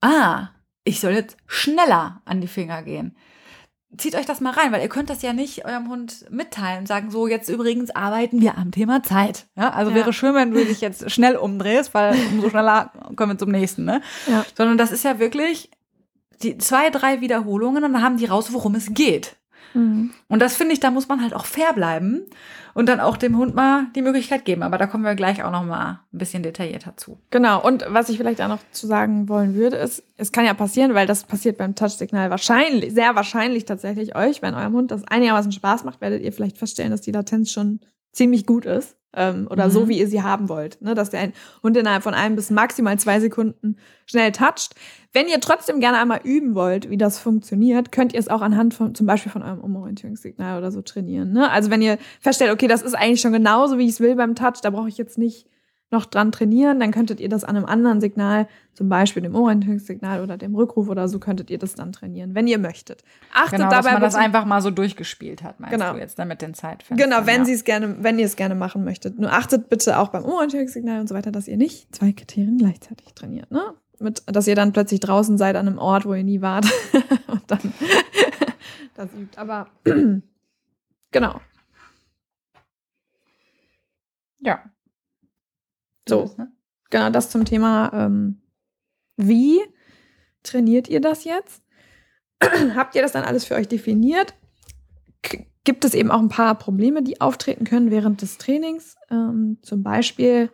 [0.00, 0.48] ah,
[0.82, 3.16] ich soll jetzt schneller an die Finger gehen.
[3.98, 6.88] Zieht euch das mal rein, weil ihr könnt das ja nicht eurem Hund mitteilen und
[6.88, 9.46] sagen, so, jetzt übrigens arbeiten wir am Thema Zeit.
[9.56, 9.96] Ja, also ja.
[9.96, 13.84] wäre schön, wenn du dich jetzt schnell umdrehst, weil umso schneller kommen wir zum nächsten,
[13.84, 14.02] ne?
[14.26, 14.44] Ja.
[14.56, 15.70] Sondern das ist ja wirklich
[16.42, 19.36] die zwei, drei Wiederholungen und dann haben die raus, worum es geht.
[19.74, 20.10] Mhm.
[20.28, 22.22] Und das finde ich, da muss man halt auch fair bleiben
[22.74, 24.62] und dann auch dem Hund mal die Möglichkeit geben.
[24.62, 27.18] Aber da kommen wir gleich auch noch mal ein bisschen detaillierter zu.
[27.30, 27.64] Genau.
[27.64, 30.94] Und was ich vielleicht auch noch zu sagen wollen würde, ist, es kann ja passieren,
[30.94, 35.52] weil das passiert beim Touchsignal wahrscheinlich, sehr wahrscheinlich tatsächlich euch, wenn eurem Hund das einigermaßen
[35.52, 37.80] Spaß macht, werdet ihr vielleicht feststellen, dass die Latenz schon
[38.12, 39.70] ziemlich gut ist ähm, oder mhm.
[39.70, 40.80] so, wie ihr sie haben wollt.
[40.80, 40.94] Ne?
[40.94, 43.76] Dass der ein Hund innerhalb von einem bis maximal zwei Sekunden
[44.06, 44.74] schnell toucht.
[45.12, 48.74] Wenn ihr trotzdem gerne einmal üben wollt, wie das funktioniert, könnt ihr es auch anhand
[48.74, 51.32] von zum Beispiel von eurem Umorientierungssignal oder so trainieren.
[51.32, 51.50] Ne?
[51.50, 54.34] Also wenn ihr feststellt, okay, das ist eigentlich schon genauso, wie ich es will beim
[54.34, 55.46] Touch, da brauche ich jetzt nicht
[55.90, 60.20] noch dran trainieren, dann könntet ihr das an einem anderen Signal, zum Beispiel dem Orientierungssignal
[60.20, 63.04] oder dem Rückruf oder so, könntet ihr das dann trainieren, wenn ihr möchtet.
[63.32, 65.92] Achtet genau, dabei, dass man das einfach mal so durchgespielt hat, meinst genau.
[65.92, 67.10] du jetzt, damit den Zeitfenstern.
[67.10, 67.44] Genau, wenn ja.
[67.44, 69.18] sie es gerne, wenn ihr es gerne machen möchtet.
[69.18, 73.14] Nur achtet bitte auch beim Orientierungssignal und so weiter, dass ihr nicht zwei Kriterien gleichzeitig
[73.14, 73.62] trainiert, ne?
[73.98, 76.66] Mit, dass ihr dann plötzlich draußen seid an einem Ort, wo ihr nie wart
[77.28, 77.60] und dann
[78.94, 79.38] das übt.
[79.38, 79.68] Aber
[81.12, 81.40] genau.
[84.40, 84.62] Ja,
[86.08, 86.52] so, ne?
[86.90, 88.42] genau das zum Thema, ähm,
[89.16, 89.60] wie
[90.42, 91.62] trainiert ihr das jetzt?
[92.74, 94.34] Habt ihr das dann alles für euch definiert?
[95.22, 98.96] K gibt es eben auch ein paar Probleme, die auftreten können während des Trainings?
[99.10, 100.52] Ähm, zum Beispiel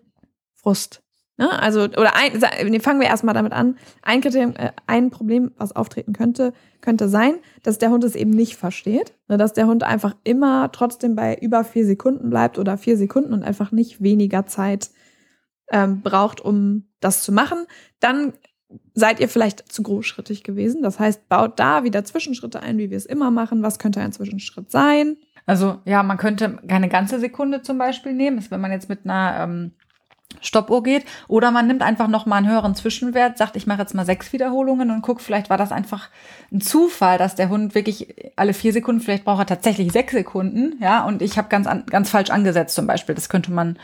[0.54, 1.02] Frust.
[1.36, 1.50] Ne?
[1.60, 3.76] Also, oder ein, fangen wir erstmal damit an.
[4.02, 8.30] Ein, Kriterium, äh, ein Problem, was auftreten könnte, könnte sein, dass der Hund es eben
[8.30, 9.14] nicht versteht.
[9.28, 9.36] Ne?
[9.36, 13.42] Dass der Hund einfach immer trotzdem bei über vier Sekunden bleibt oder vier Sekunden und
[13.42, 14.90] einfach nicht weniger Zeit
[15.72, 17.66] ähm, braucht, um das zu machen,
[17.98, 18.34] dann
[18.94, 20.82] seid ihr vielleicht zu großschrittig gewesen.
[20.82, 23.62] Das heißt, baut da wieder Zwischenschritte ein, wie wir es immer machen.
[23.62, 25.16] Was könnte ein Zwischenschritt sein?
[25.44, 29.00] Also ja, man könnte keine ganze Sekunde zum Beispiel nehmen, ist, wenn man jetzt mit
[29.04, 29.72] einer ähm,
[30.40, 31.04] Stoppuhr geht.
[31.28, 34.32] Oder man nimmt einfach noch mal einen höheren Zwischenwert, sagt, ich mache jetzt mal sechs
[34.32, 36.08] Wiederholungen und guckt, vielleicht war das einfach
[36.52, 40.76] ein Zufall, dass der Hund wirklich alle vier Sekunden, vielleicht braucht er tatsächlich sechs Sekunden,
[40.80, 43.14] ja, und ich habe ganz, ganz falsch angesetzt zum Beispiel.
[43.14, 43.78] Das könnte man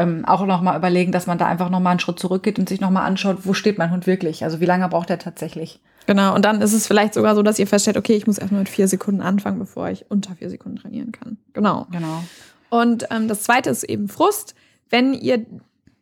[0.00, 2.68] ähm, auch noch mal überlegen, dass man da einfach noch mal einen Schritt zurückgeht und
[2.68, 4.44] sich noch mal anschaut, wo steht mein Hund wirklich?
[4.44, 5.80] Also wie lange braucht er tatsächlich?
[6.06, 8.60] Genau, und dann ist es vielleicht sogar so, dass ihr feststellt, okay, ich muss erstmal
[8.60, 11.38] mit vier Sekunden anfangen, bevor ich unter vier Sekunden trainieren kann.
[11.52, 11.86] Genau.
[11.92, 12.24] Genau.
[12.70, 14.54] Und ähm, das zweite ist eben Frust.
[14.88, 15.46] Wenn ihr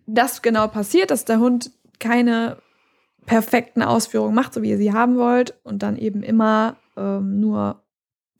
[0.06, 2.58] das genau passiert, dass der Hund keine
[3.26, 7.82] perfekten Ausführungen macht, so wie ihr sie haben wollt, und dann eben immer ähm, nur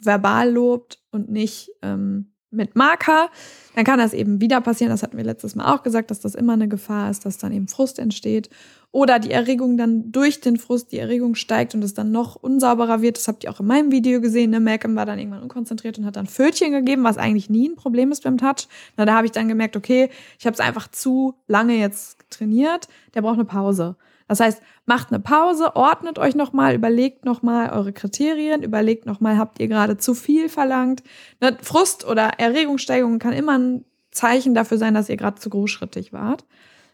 [0.03, 3.31] verbal lobt und nicht ähm, mit Marker,
[3.75, 4.91] dann kann das eben wieder passieren.
[4.91, 7.53] Das hatten wir letztes Mal auch gesagt, dass das immer eine Gefahr ist, dass dann
[7.53, 8.49] eben Frust entsteht.
[8.91, 13.03] Oder die Erregung dann durch den Frust, die Erregung steigt und es dann noch unsauberer
[13.03, 13.19] wird.
[13.19, 14.51] Das habt ihr auch in meinem Video gesehen.
[14.51, 14.61] Ne?
[14.61, 18.11] Malcolm war dann irgendwann unkonzentriert und hat dann Fötchen gegeben, was eigentlich nie ein Problem
[18.13, 18.67] ist beim Touch.
[18.97, 20.09] Na, da habe ich dann gemerkt, okay,
[20.39, 22.89] ich habe es einfach zu lange jetzt trainiert.
[23.15, 23.97] Der braucht eine Pause.
[24.29, 29.59] Das heißt, macht eine Pause, ordnet euch nochmal, überlegt nochmal eure Kriterien, überlegt nochmal, habt
[29.59, 31.03] ihr gerade zu viel verlangt.
[31.41, 36.13] Ne, Frust oder Erregungssteigerung kann immer ein Zeichen dafür sein, dass ihr gerade zu großschrittig
[36.13, 36.45] wart.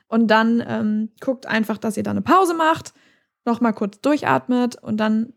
[0.08, 2.94] Und dann ähm, guckt einfach, dass ihr da eine Pause macht,
[3.44, 5.32] nochmal kurz durchatmet und dann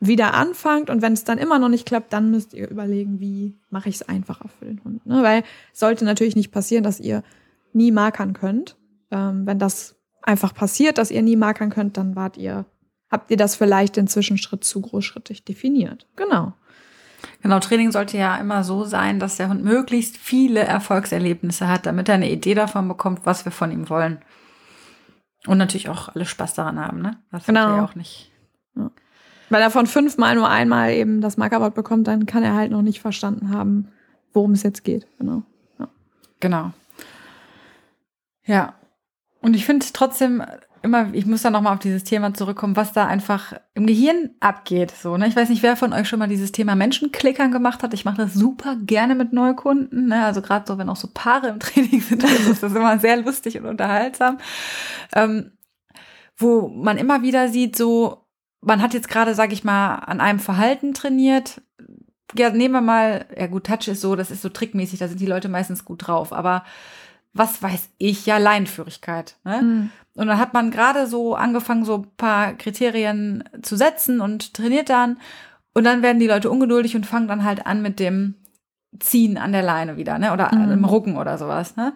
[0.00, 0.90] wieder anfangt.
[0.90, 3.96] Und wenn es dann immer noch nicht klappt, dann müsst ihr überlegen, wie mache ich
[3.96, 5.06] es einfacher für den Hund.
[5.06, 5.22] Ne?
[5.22, 7.22] Weil es sollte natürlich nicht passieren, dass ihr
[7.72, 8.76] nie markern könnt.
[9.10, 12.64] Ähm, wenn das einfach passiert, dass ihr nie markern könnt, dann wart ihr,
[13.10, 16.06] habt ihr das vielleicht den Zwischenschritt zu großschrittig definiert.
[16.16, 16.54] Genau.
[17.42, 22.08] Genau, Training sollte ja immer so sein, dass der Hund möglichst viele Erfolgserlebnisse hat, damit
[22.08, 24.18] er eine Idee davon bekommt, was wir von ihm wollen.
[25.46, 27.18] Und natürlich auch alle Spaß daran haben, ne?
[27.30, 27.76] Das genau.
[27.76, 28.30] Ja auch nicht.
[28.76, 28.90] Ja.
[29.50, 32.82] Weil er von fünfmal nur einmal eben das Markerwort bekommt, dann kann er halt noch
[32.82, 33.88] nicht verstanden haben,
[34.32, 35.06] worum es jetzt geht.
[35.18, 35.42] Genau.
[35.78, 35.88] Ja.
[36.40, 36.72] Genau.
[38.46, 38.74] Ja,
[39.44, 40.42] und ich finde trotzdem
[40.80, 44.90] immer, ich muss da nochmal auf dieses Thema zurückkommen, was da einfach im Gehirn abgeht.
[44.90, 45.28] So, ne?
[45.28, 47.92] Ich weiß nicht, wer von euch schon mal dieses Thema Menschenklickern gemacht hat.
[47.92, 50.08] Ich mache das super gerne mit Neukunden.
[50.08, 50.24] Ne?
[50.24, 53.58] Also gerade so, wenn auch so Paare im Training sind, ist das immer sehr lustig
[53.58, 54.38] und unterhaltsam.
[55.14, 55.52] Ähm,
[56.38, 58.26] wo man immer wieder sieht, so,
[58.62, 61.60] man hat jetzt gerade, sag ich mal, an einem Verhalten trainiert.
[62.34, 65.20] Ja, nehmen wir mal, ja gut, Touch ist so, das ist so trickmäßig, da sind
[65.20, 66.64] die Leute meistens gut drauf, aber
[67.34, 69.36] was weiß ich, ja, Leinführigkeit.
[69.44, 69.62] Ne?
[69.62, 69.90] Mhm.
[70.14, 74.88] Und dann hat man gerade so angefangen, so ein paar Kriterien zu setzen und trainiert
[74.88, 75.18] dann.
[75.74, 78.36] Und dann werden die Leute ungeduldig und fangen dann halt an mit dem
[79.00, 80.32] Ziehen an der Leine wieder, ne?
[80.32, 80.70] Oder mhm.
[80.70, 81.94] im Rucken oder sowas, ne?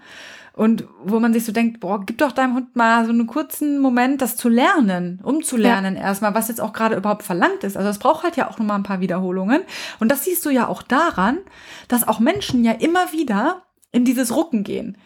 [0.52, 3.78] Und wo man sich so denkt, boah, gib doch deinem Hund mal so einen kurzen
[3.78, 6.02] Moment, das zu lernen, umzulernen ja.
[6.02, 7.76] erstmal, was jetzt auch gerade überhaupt verlangt ist.
[7.76, 9.62] Also es braucht halt ja auch nochmal ein paar Wiederholungen.
[10.00, 11.38] Und das siehst du ja auch daran,
[11.86, 14.96] dass auch Menschen ja immer wieder in dieses Rucken gehen.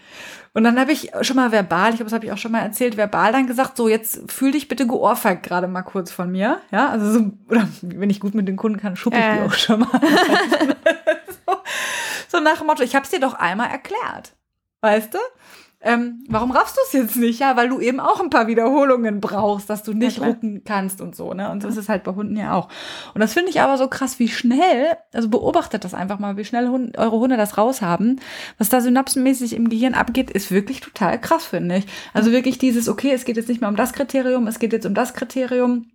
[0.54, 2.60] Und dann habe ich schon mal verbal, ich glaube, das habe ich auch schon mal
[2.60, 6.60] erzählt, verbal dann gesagt, so jetzt fühl dich bitte geohrfeigt gerade mal kurz von mir.
[6.70, 9.34] Ja, also so, oder wenn ich gut mit den Kunden kann, schuppe ich äh.
[9.36, 9.88] die auch schon mal.
[11.46, 11.56] so,
[12.28, 14.34] so nach dem Motto, ich habe es dir doch einmal erklärt.
[14.82, 15.18] Weißt du?
[15.84, 17.40] Ähm, warum raffst du es jetzt nicht?
[17.40, 21.00] Ja, weil du eben auch ein paar Wiederholungen brauchst, dass du nicht ja, rucken kannst
[21.00, 21.50] und so, ne?
[21.50, 22.68] Und das ist halt bei Hunden ja auch.
[23.14, 26.44] Und das finde ich aber so krass, wie schnell, also beobachtet das einfach mal, wie
[26.44, 28.20] schnell Hund, eure Hunde das raushaben.
[28.58, 31.86] Was da synapsenmäßig im Gehirn abgeht, ist wirklich total krass, finde ich.
[32.14, 34.86] Also wirklich dieses, okay, es geht jetzt nicht mehr um das Kriterium, es geht jetzt
[34.86, 35.90] um das Kriterium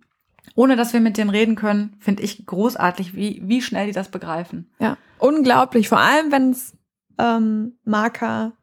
[0.54, 4.08] ohne dass wir mit denen reden können, finde ich großartig, wie, wie schnell die das
[4.08, 4.68] begreifen.
[4.80, 5.88] Ja, unglaublich.
[5.88, 6.72] Vor allem, wenn es
[7.18, 8.54] ähm, Marker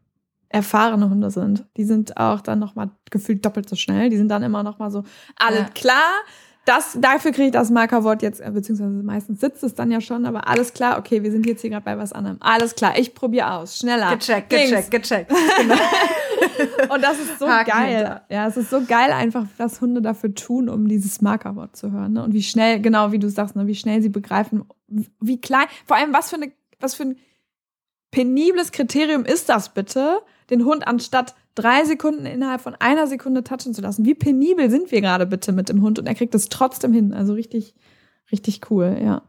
[0.55, 1.65] erfahrene Hunde sind.
[1.75, 4.09] Die sind auch dann nochmal gefühlt doppelt so schnell.
[4.09, 5.03] Die sind dann immer nochmal so,
[5.35, 5.69] alles ja.
[5.73, 6.11] klar.
[6.63, 10.25] Das, dafür kriege ich das Markerwort jetzt, äh, beziehungsweise meistens sitzt es dann ja schon,
[10.25, 12.37] aber alles klar, okay, wir sind jetzt hier gerade bei was anderem.
[12.39, 13.77] Alles klar, ich probiere aus.
[13.77, 14.15] Schneller.
[14.15, 15.31] Gecheckt, gecheckt, gecheckt.
[15.59, 15.75] Genau.
[16.89, 17.97] Und das ist so Haken geil.
[17.97, 18.25] Hinter.
[18.29, 22.13] Ja, es ist so geil einfach, was Hunde dafür tun, um dieses Markerwort zu hören.
[22.13, 22.23] Ne?
[22.23, 23.67] Und wie schnell, genau wie du sagst, ne?
[23.67, 27.17] wie schnell sie begreifen, wie klein, vor allem was für eine, was für ein
[28.11, 33.73] penibles Kriterium ist das bitte, den Hund anstatt drei Sekunden innerhalb von einer Sekunde touchen
[33.73, 34.05] zu lassen.
[34.05, 35.99] Wie penibel sind wir gerade bitte mit dem Hund?
[35.99, 37.13] Und er kriegt es trotzdem hin.
[37.13, 37.75] Also richtig,
[38.31, 39.23] richtig cool, ja.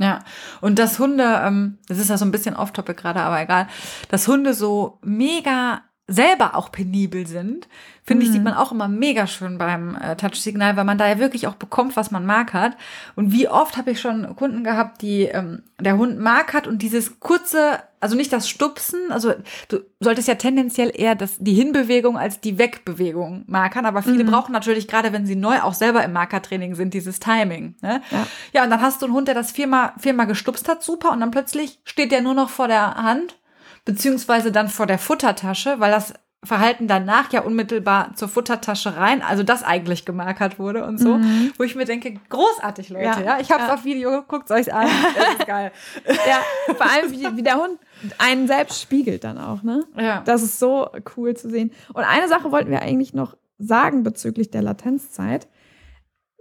[0.00, 0.24] Ja,
[0.60, 3.68] und dass Hunde, ähm, das ist ja so ein bisschen off-topic gerade, aber egal,
[4.08, 7.66] dass Hunde so mega selber auch penibel sind,
[8.02, 8.26] finde mhm.
[8.26, 8.50] ich, sieht mhm.
[8.50, 11.96] man auch immer mega schön beim äh, Touch-Signal, weil man da ja wirklich auch bekommt,
[11.96, 12.76] was man mag hat.
[13.16, 16.82] Und wie oft habe ich schon Kunden gehabt, die ähm, der Hund mag hat und
[16.82, 19.32] dieses kurze, also nicht das Stupsen, also
[19.68, 24.30] du solltest ja tendenziell eher das, die Hinbewegung als die Wegbewegung markern, aber viele mhm.
[24.30, 27.76] brauchen natürlich gerade, wenn sie neu auch selber im Markertraining sind, dieses Timing.
[27.80, 28.02] Ne?
[28.10, 28.26] Ja.
[28.52, 31.20] ja, und dann hast du einen Hund, der das viermal, viermal gestupst hat, super, und
[31.20, 33.36] dann plötzlich steht der nur noch vor der Hand
[33.84, 39.42] beziehungsweise dann vor der Futtertasche, weil das Verhalten danach ja unmittelbar zur Futtertasche rein, also
[39.42, 41.52] das eigentlich gemarkert wurde und so, mhm.
[41.56, 43.38] wo ich mir denke, großartig, Leute, ja, ja?
[43.40, 43.74] ich habe es ja.
[43.74, 45.72] auf Video, guckt euch an, das ist geil.
[46.06, 47.78] ja, vor allem wie, wie der Hund
[48.18, 49.84] einen selbst spiegelt dann auch, ne?
[49.96, 50.22] Ja.
[50.24, 51.72] Das ist so cool zu sehen.
[51.94, 55.48] Und eine Sache wollten wir eigentlich noch sagen bezüglich der Latenzzeit,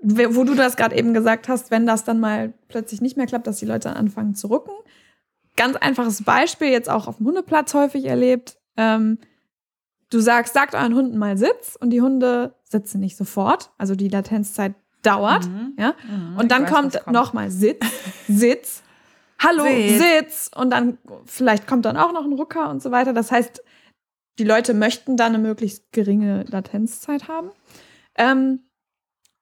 [0.02, 3.48] wo du das gerade eben gesagt hast, wenn das dann mal plötzlich nicht mehr klappt,
[3.48, 4.74] dass die Leute anfangen zu rucken
[5.56, 8.58] ganz einfaches Beispiel, jetzt auch auf dem Hundeplatz häufig erlebt.
[8.78, 9.20] Ähm,
[10.10, 13.72] du sagst, sagt euren Hunden mal Sitz und die Hunde sitzen nicht sofort.
[13.78, 15.48] Also die Latenzzeit dauert.
[15.48, 15.74] Mhm.
[15.78, 15.96] Ja?
[16.10, 17.14] Mhm, und dann weiß, kommt, kommt.
[17.14, 17.86] nochmal Sitz,
[18.28, 18.84] Sitz,
[19.40, 20.02] Hallo, Sitz.
[20.02, 20.52] Sitz.
[20.56, 23.14] Und dann vielleicht kommt dann auch noch ein Rucker und so weiter.
[23.14, 23.62] Das heißt,
[24.40, 27.52] die Leute möchten da eine möglichst geringe Latenzzeit haben.
[28.16, 28.62] Ähm,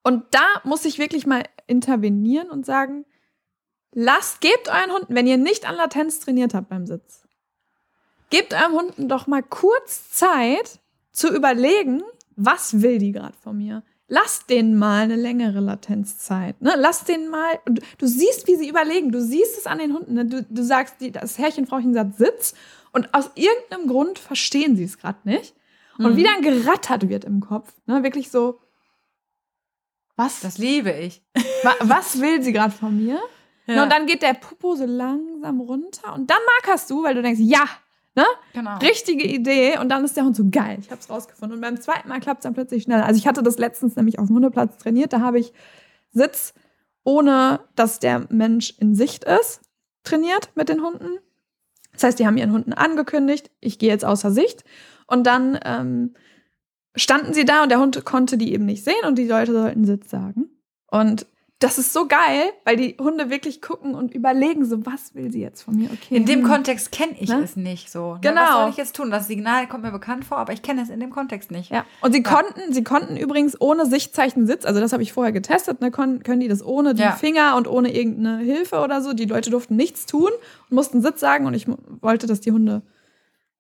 [0.04, 3.06] und da muss ich wirklich mal intervenieren und sagen,
[3.94, 7.28] Lasst, gebt euren Hunden, wenn ihr nicht an Latenz trainiert habt beim Sitz,
[8.30, 10.80] gebt eurem Hunden doch mal kurz Zeit
[11.12, 12.02] zu überlegen,
[12.36, 13.84] was will die gerade von mir?
[14.08, 16.62] Lasst denen mal eine längere Latenzzeit.
[16.62, 16.74] Ne?
[16.78, 20.16] Lasst denen mal, du, du, siehst, wie sie überlegen, du siehst es an den Hunden.
[20.16, 20.26] Ne?
[20.26, 22.54] Du, du sagst, die, das Herrchen, Frauchen sagt Sitz
[22.92, 25.54] und aus irgendeinem Grund verstehen sie es gerade nicht.
[25.98, 26.18] Und mhm.
[26.18, 27.74] wie dann gerattert wird im Kopf.
[27.86, 28.04] Ne?
[28.04, 28.60] Wirklich so,
[30.18, 30.42] was?
[30.42, 31.22] Das liebe ich.
[31.80, 33.20] was will sie gerade von mir?
[33.76, 33.84] Ja.
[33.84, 37.42] Und dann geht der Popo so langsam runter und dann markerst du, weil du denkst,
[37.42, 37.66] ja,
[38.16, 38.26] ne?
[38.54, 38.78] Genau.
[38.80, 39.78] Richtige Idee.
[39.78, 41.58] Und dann ist der Hund so geil, ich hab's rausgefunden.
[41.58, 43.06] Und beim zweiten Mal klappt es dann plötzlich schneller.
[43.06, 45.54] Also ich hatte das letztens nämlich auf dem Hundeplatz trainiert, da habe ich
[46.12, 46.54] Sitz,
[47.04, 49.62] ohne dass der Mensch in Sicht ist,
[50.04, 51.20] trainiert mit den Hunden.
[51.94, 54.64] Das heißt, die haben ihren Hunden angekündigt, ich gehe jetzt außer Sicht.
[55.08, 56.14] Und dann ähm,
[56.96, 59.86] standen sie da und der Hund konnte die eben nicht sehen und die Leute sollten
[59.86, 60.50] Sitz sagen.
[60.90, 61.26] Und
[61.62, 65.42] das ist so geil, weil die Hunde wirklich gucken und überlegen, so was will sie
[65.42, 65.92] jetzt von mir?
[65.92, 66.16] Okay.
[66.16, 66.48] In dem hm.
[66.48, 67.44] Kontext kenne ich ne?
[67.44, 68.16] es nicht so.
[68.16, 68.20] Ne?
[68.22, 68.42] Genau.
[68.42, 69.12] Was soll ich jetzt tun?
[69.12, 71.70] Das Signal kommt mir bekannt vor, aber ich kenne es in dem Kontext nicht.
[71.70, 71.86] Ja.
[72.02, 72.30] Und sie ja.
[72.30, 76.24] konnten, sie konnten übrigens ohne Sichtzeichen Sitz, also das habe ich vorher getestet, ne, können,
[76.24, 77.12] können die das ohne die ja.
[77.12, 79.14] Finger und ohne irgendeine Hilfe oder so.
[79.14, 80.32] Die Leute durften nichts tun
[80.70, 81.68] und mussten Sitz sagen und ich
[82.02, 82.82] wollte, dass die Hunde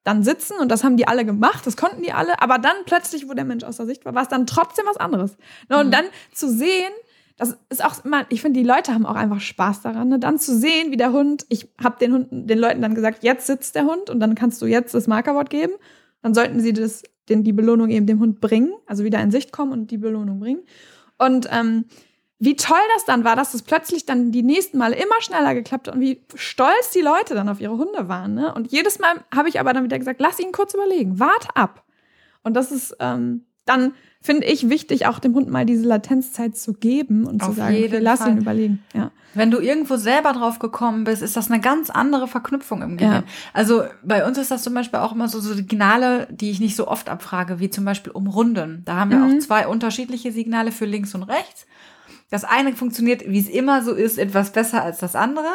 [0.03, 3.29] dann sitzen und das haben die alle gemacht, das konnten die alle, aber dann plötzlich,
[3.29, 5.37] wo der Mensch aus der Sicht war, war es dann trotzdem was anderes.
[5.69, 5.77] Ne?
[5.77, 5.91] Und mhm.
[5.91, 6.91] dann zu sehen,
[7.37, 10.19] das ist auch immer, ich finde, die Leute haben auch einfach Spaß daran, ne?
[10.19, 13.47] dann zu sehen, wie der Hund, ich habe den Hunden, den Leuten dann gesagt, jetzt
[13.47, 15.73] sitzt der Hund und dann kannst du jetzt das Markerwort geben.
[16.21, 19.51] Dann sollten sie das, den, die Belohnung eben dem Hund bringen, also wieder in Sicht
[19.51, 20.61] kommen und die Belohnung bringen.
[21.17, 21.85] Und ähm,
[22.43, 25.87] wie toll das dann war, dass es plötzlich dann die nächsten Male immer schneller geklappt
[25.87, 28.33] hat und wie stolz die Leute dann auf ihre Hunde waren.
[28.33, 28.51] Ne?
[28.53, 31.85] Und jedes Mal habe ich aber dann wieder gesagt, lass ihn kurz überlegen, warte ab.
[32.43, 36.73] Und das ist ähm, dann finde ich wichtig, auch dem Hund mal diese Latenzzeit zu
[36.73, 38.31] geben und Auf zu sagen, okay, lass Fall.
[38.31, 38.83] ihn überlegen.
[38.93, 39.11] Ja.
[39.33, 43.23] Wenn du irgendwo selber drauf gekommen bist, ist das eine ganz andere Verknüpfung im Gehirn.
[43.23, 43.31] Ja.
[43.53, 46.75] Also bei uns ist das zum Beispiel auch immer so, so Signale, die ich nicht
[46.75, 48.83] so oft abfrage, wie zum Beispiel umrunden.
[48.85, 49.37] Da haben wir mhm.
[49.37, 51.65] auch zwei unterschiedliche Signale für links und rechts.
[52.29, 55.49] Das eine funktioniert, wie es immer so ist, etwas besser als das andere.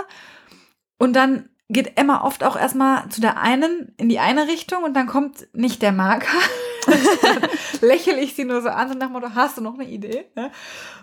[0.98, 4.94] Und dann geht Emma oft auch erstmal zu der einen in die eine Richtung und
[4.94, 6.38] dann kommt nicht der Marker.
[7.80, 10.26] lächle ich sie nur so an und nach dem Motto, hast du noch eine Idee?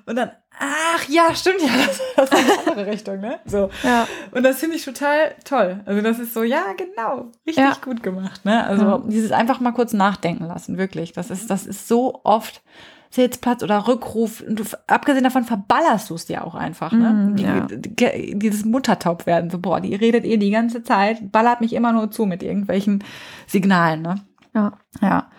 [0.06, 3.40] Und dann, ach ja, stimmt ja, das, das ist eine andere Richtung, ne?
[3.46, 3.70] So.
[3.84, 4.08] Ja.
[4.32, 5.82] Und das finde ich total toll.
[5.86, 7.78] Also das ist so, ja, genau, richtig ja.
[7.84, 8.66] gut gemacht, ne?
[8.66, 9.02] Also ja.
[9.06, 11.14] dieses einfach mal kurz nachdenken lassen, wirklich.
[11.14, 12.62] Das ist, das ist so oft
[13.14, 14.44] Sitzplatz oder Rückruf.
[14.48, 16.92] Du, abgesehen davon verballerst du es dir auch einfach.
[16.92, 17.14] Ne?
[17.14, 17.68] Mm, ja.
[17.70, 19.52] die, dieses Muttertaub werden.
[19.52, 23.04] So, boah, die redet eh die ganze Zeit, ballert mich immer nur zu mit irgendwelchen
[23.46, 24.02] Signalen.
[24.02, 24.16] Ne?
[24.56, 24.74] Ja.
[25.00, 25.30] Ja.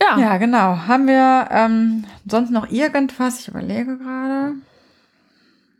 [0.00, 0.18] Ja.
[0.18, 0.76] Ja, genau.
[0.86, 3.40] Haben wir ähm, sonst noch irgendwas?
[3.40, 4.54] Ich überlege gerade.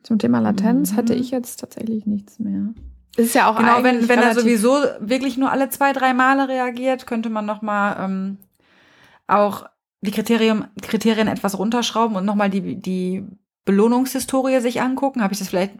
[0.03, 0.97] Zum Thema Latenz mhm.
[0.97, 2.75] hatte ich jetzt tatsächlich nichts mehr.
[3.17, 7.07] ist ja auch genau, wenn, wenn er sowieso wirklich nur alle zwei, drei Male reagiert,
[7.07, 8.39] könnte man noch mal ähm,
[9.27, 9.67] auch
[10.01, 13.25] die Kriterien, Kriterien etwas runterschrauben und nochmal die, die
[13.65, 15.23] Belohnungshistorie sich angucken.
[15.23, 15.75] Habe ich das vielleicht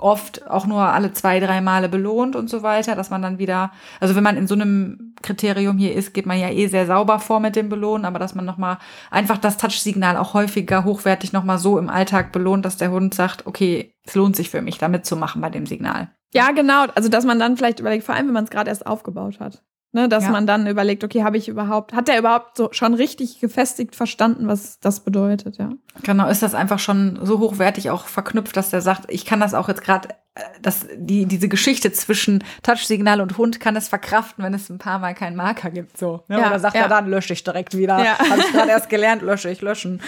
[0.00, 3.72] oft auch nur alle zwei, drei Male belohnt und so weiter, dass man dann wieder,
[4.00, 7.18] also wenn man in so einem Kriterium hier ist, geht man ja eh sehr sauber
[7.18, 8.78] vor mit dem Belohnen, aber dass man nochmal
[9.10, 13.46] einfach das Touch-Signal auch häufiger hochwertig nochmal so im Alltag belohnt, dass der Hund sagt,
[13.46, 16.10] okay, es lohnt sich für mich, da mitzumachen bei dem Signal.
[16.32, 16.86] Ja, genau.
[16.94, 19.62] Also, dass man dann vielleicht überlegt, vor allem, wenn man es gerade erst aufgebaut hat.
[19.92, 20.30] Ne, dass ja.
[20.30, 24.46] man dann überlegt, okay, habe ich überhaupt, hat der überhaupt so schon richtig gefestigt verstanden,
[24.46, 25.72] was das bedeutet, ja.
[26.04, 29.52] Genau, ist das einfach schon so hochwertig auch verknüpft, dass der sagt, ich kann das
[29.52, 34.44] auch jetzt gerade, äh, dass die, diese Geschichte zwischen Touchsignal und Hund kann es verkraften,
[34.44, 36.22] wenn es ein paar Mal keinen Marker gibt, so.
[36.28, 36.38] Ne?
[36.38, 36.82] Ja, Oder sagt ja.
[36.82, 37.98] er dann, lösche ich direkt wieder.
[37.98, 38.16] Ja.
[38.16, 40.00] Habe ich gerade erst gelernt, lösche ich, löschen.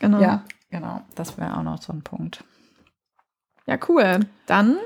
[0.00, 0.20] Genau.
[0.20, 1.02] Ja, genau.
[1.14, 2.42] Das wäre auch noch so ein Punkt.
[3.66, 4.26] Ja, cool.
[4.46, 4.78] Dann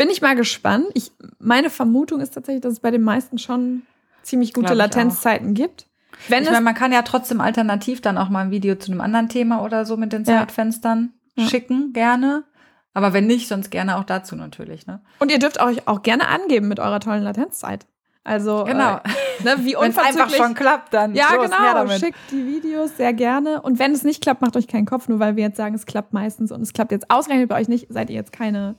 [0.00, 0.86] bin ich mal gespannt.
[0.94, 3.82] Ich, meine Vermutung ist tatsächlich, dass es bei den meisten schon
[4.22, 5.88] ziemlich gute Latenzzeiten gibt.
[6.28, 9.02] Wenn ich meine, man kann ja trotzdem alternativ dann auch mal ein Video zu einem
[9.02, 11.46] anderen Thema oder so mit den Zeitfenstern ja.
[11.46, 12.44] schicken, gerne.
[12.94, 14.86] Aber wenn nicht, sonst gerne auch dazu natürlich.
[14.86, 15.02] Ne?
[15.18, 17.86] Und ihr dürft euch auch gerne angeben mit eurer tollen Latenzzeit.
[18.24, 19.00] Also genau.
[19.04, 21.88] Äh, ne, wie Wenn es einfach schon klappt, dann ja los, genau.
[21.98, 23.60] Schickt die Videos sehr gerne.
[23.60, 25.84] Und wenn es nicht klappt, macht euch keinen Kopf, nur weil wir jetzt sagen, es
[25.84, 28.76] klappt meistens und es klappt jetzt ausgerechnet bei euch nicht, seid ihr jetzt keine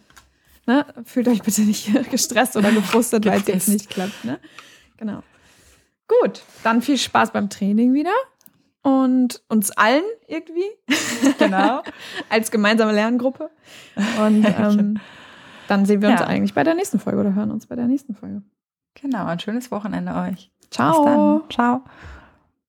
[0.71, 0.85] Ne?
[1.03, 4.23] Fühlt euch bitte nicht gestresst oder gefrustet, weil es jetzt nicht klappt.
[4.23, 4.39] Ne?
[4.95, 5.21] Genau.
[6.07, 8.13] Gut, dann viel Spaß beim Training wieder.
[8.81, 10.69] Und uns allen irgendwie.
[11.37, 11.81] Genau.
[12.29, 13.49] Als gemeinsame Lerngruppe.
[14.23, 14.99] Und ähm,
[15.67, 16.27] dann sehen wir uns ja.
[16.27, 18.41] eigentlich bei der nächsten Folge oder hören uns bei der nächsten Folge.
[18.95, 20.51] Genau, ein schönes Wochenende euch.
[20.69, 21.43] Ciao.
[21.49, 21.83] Ciao.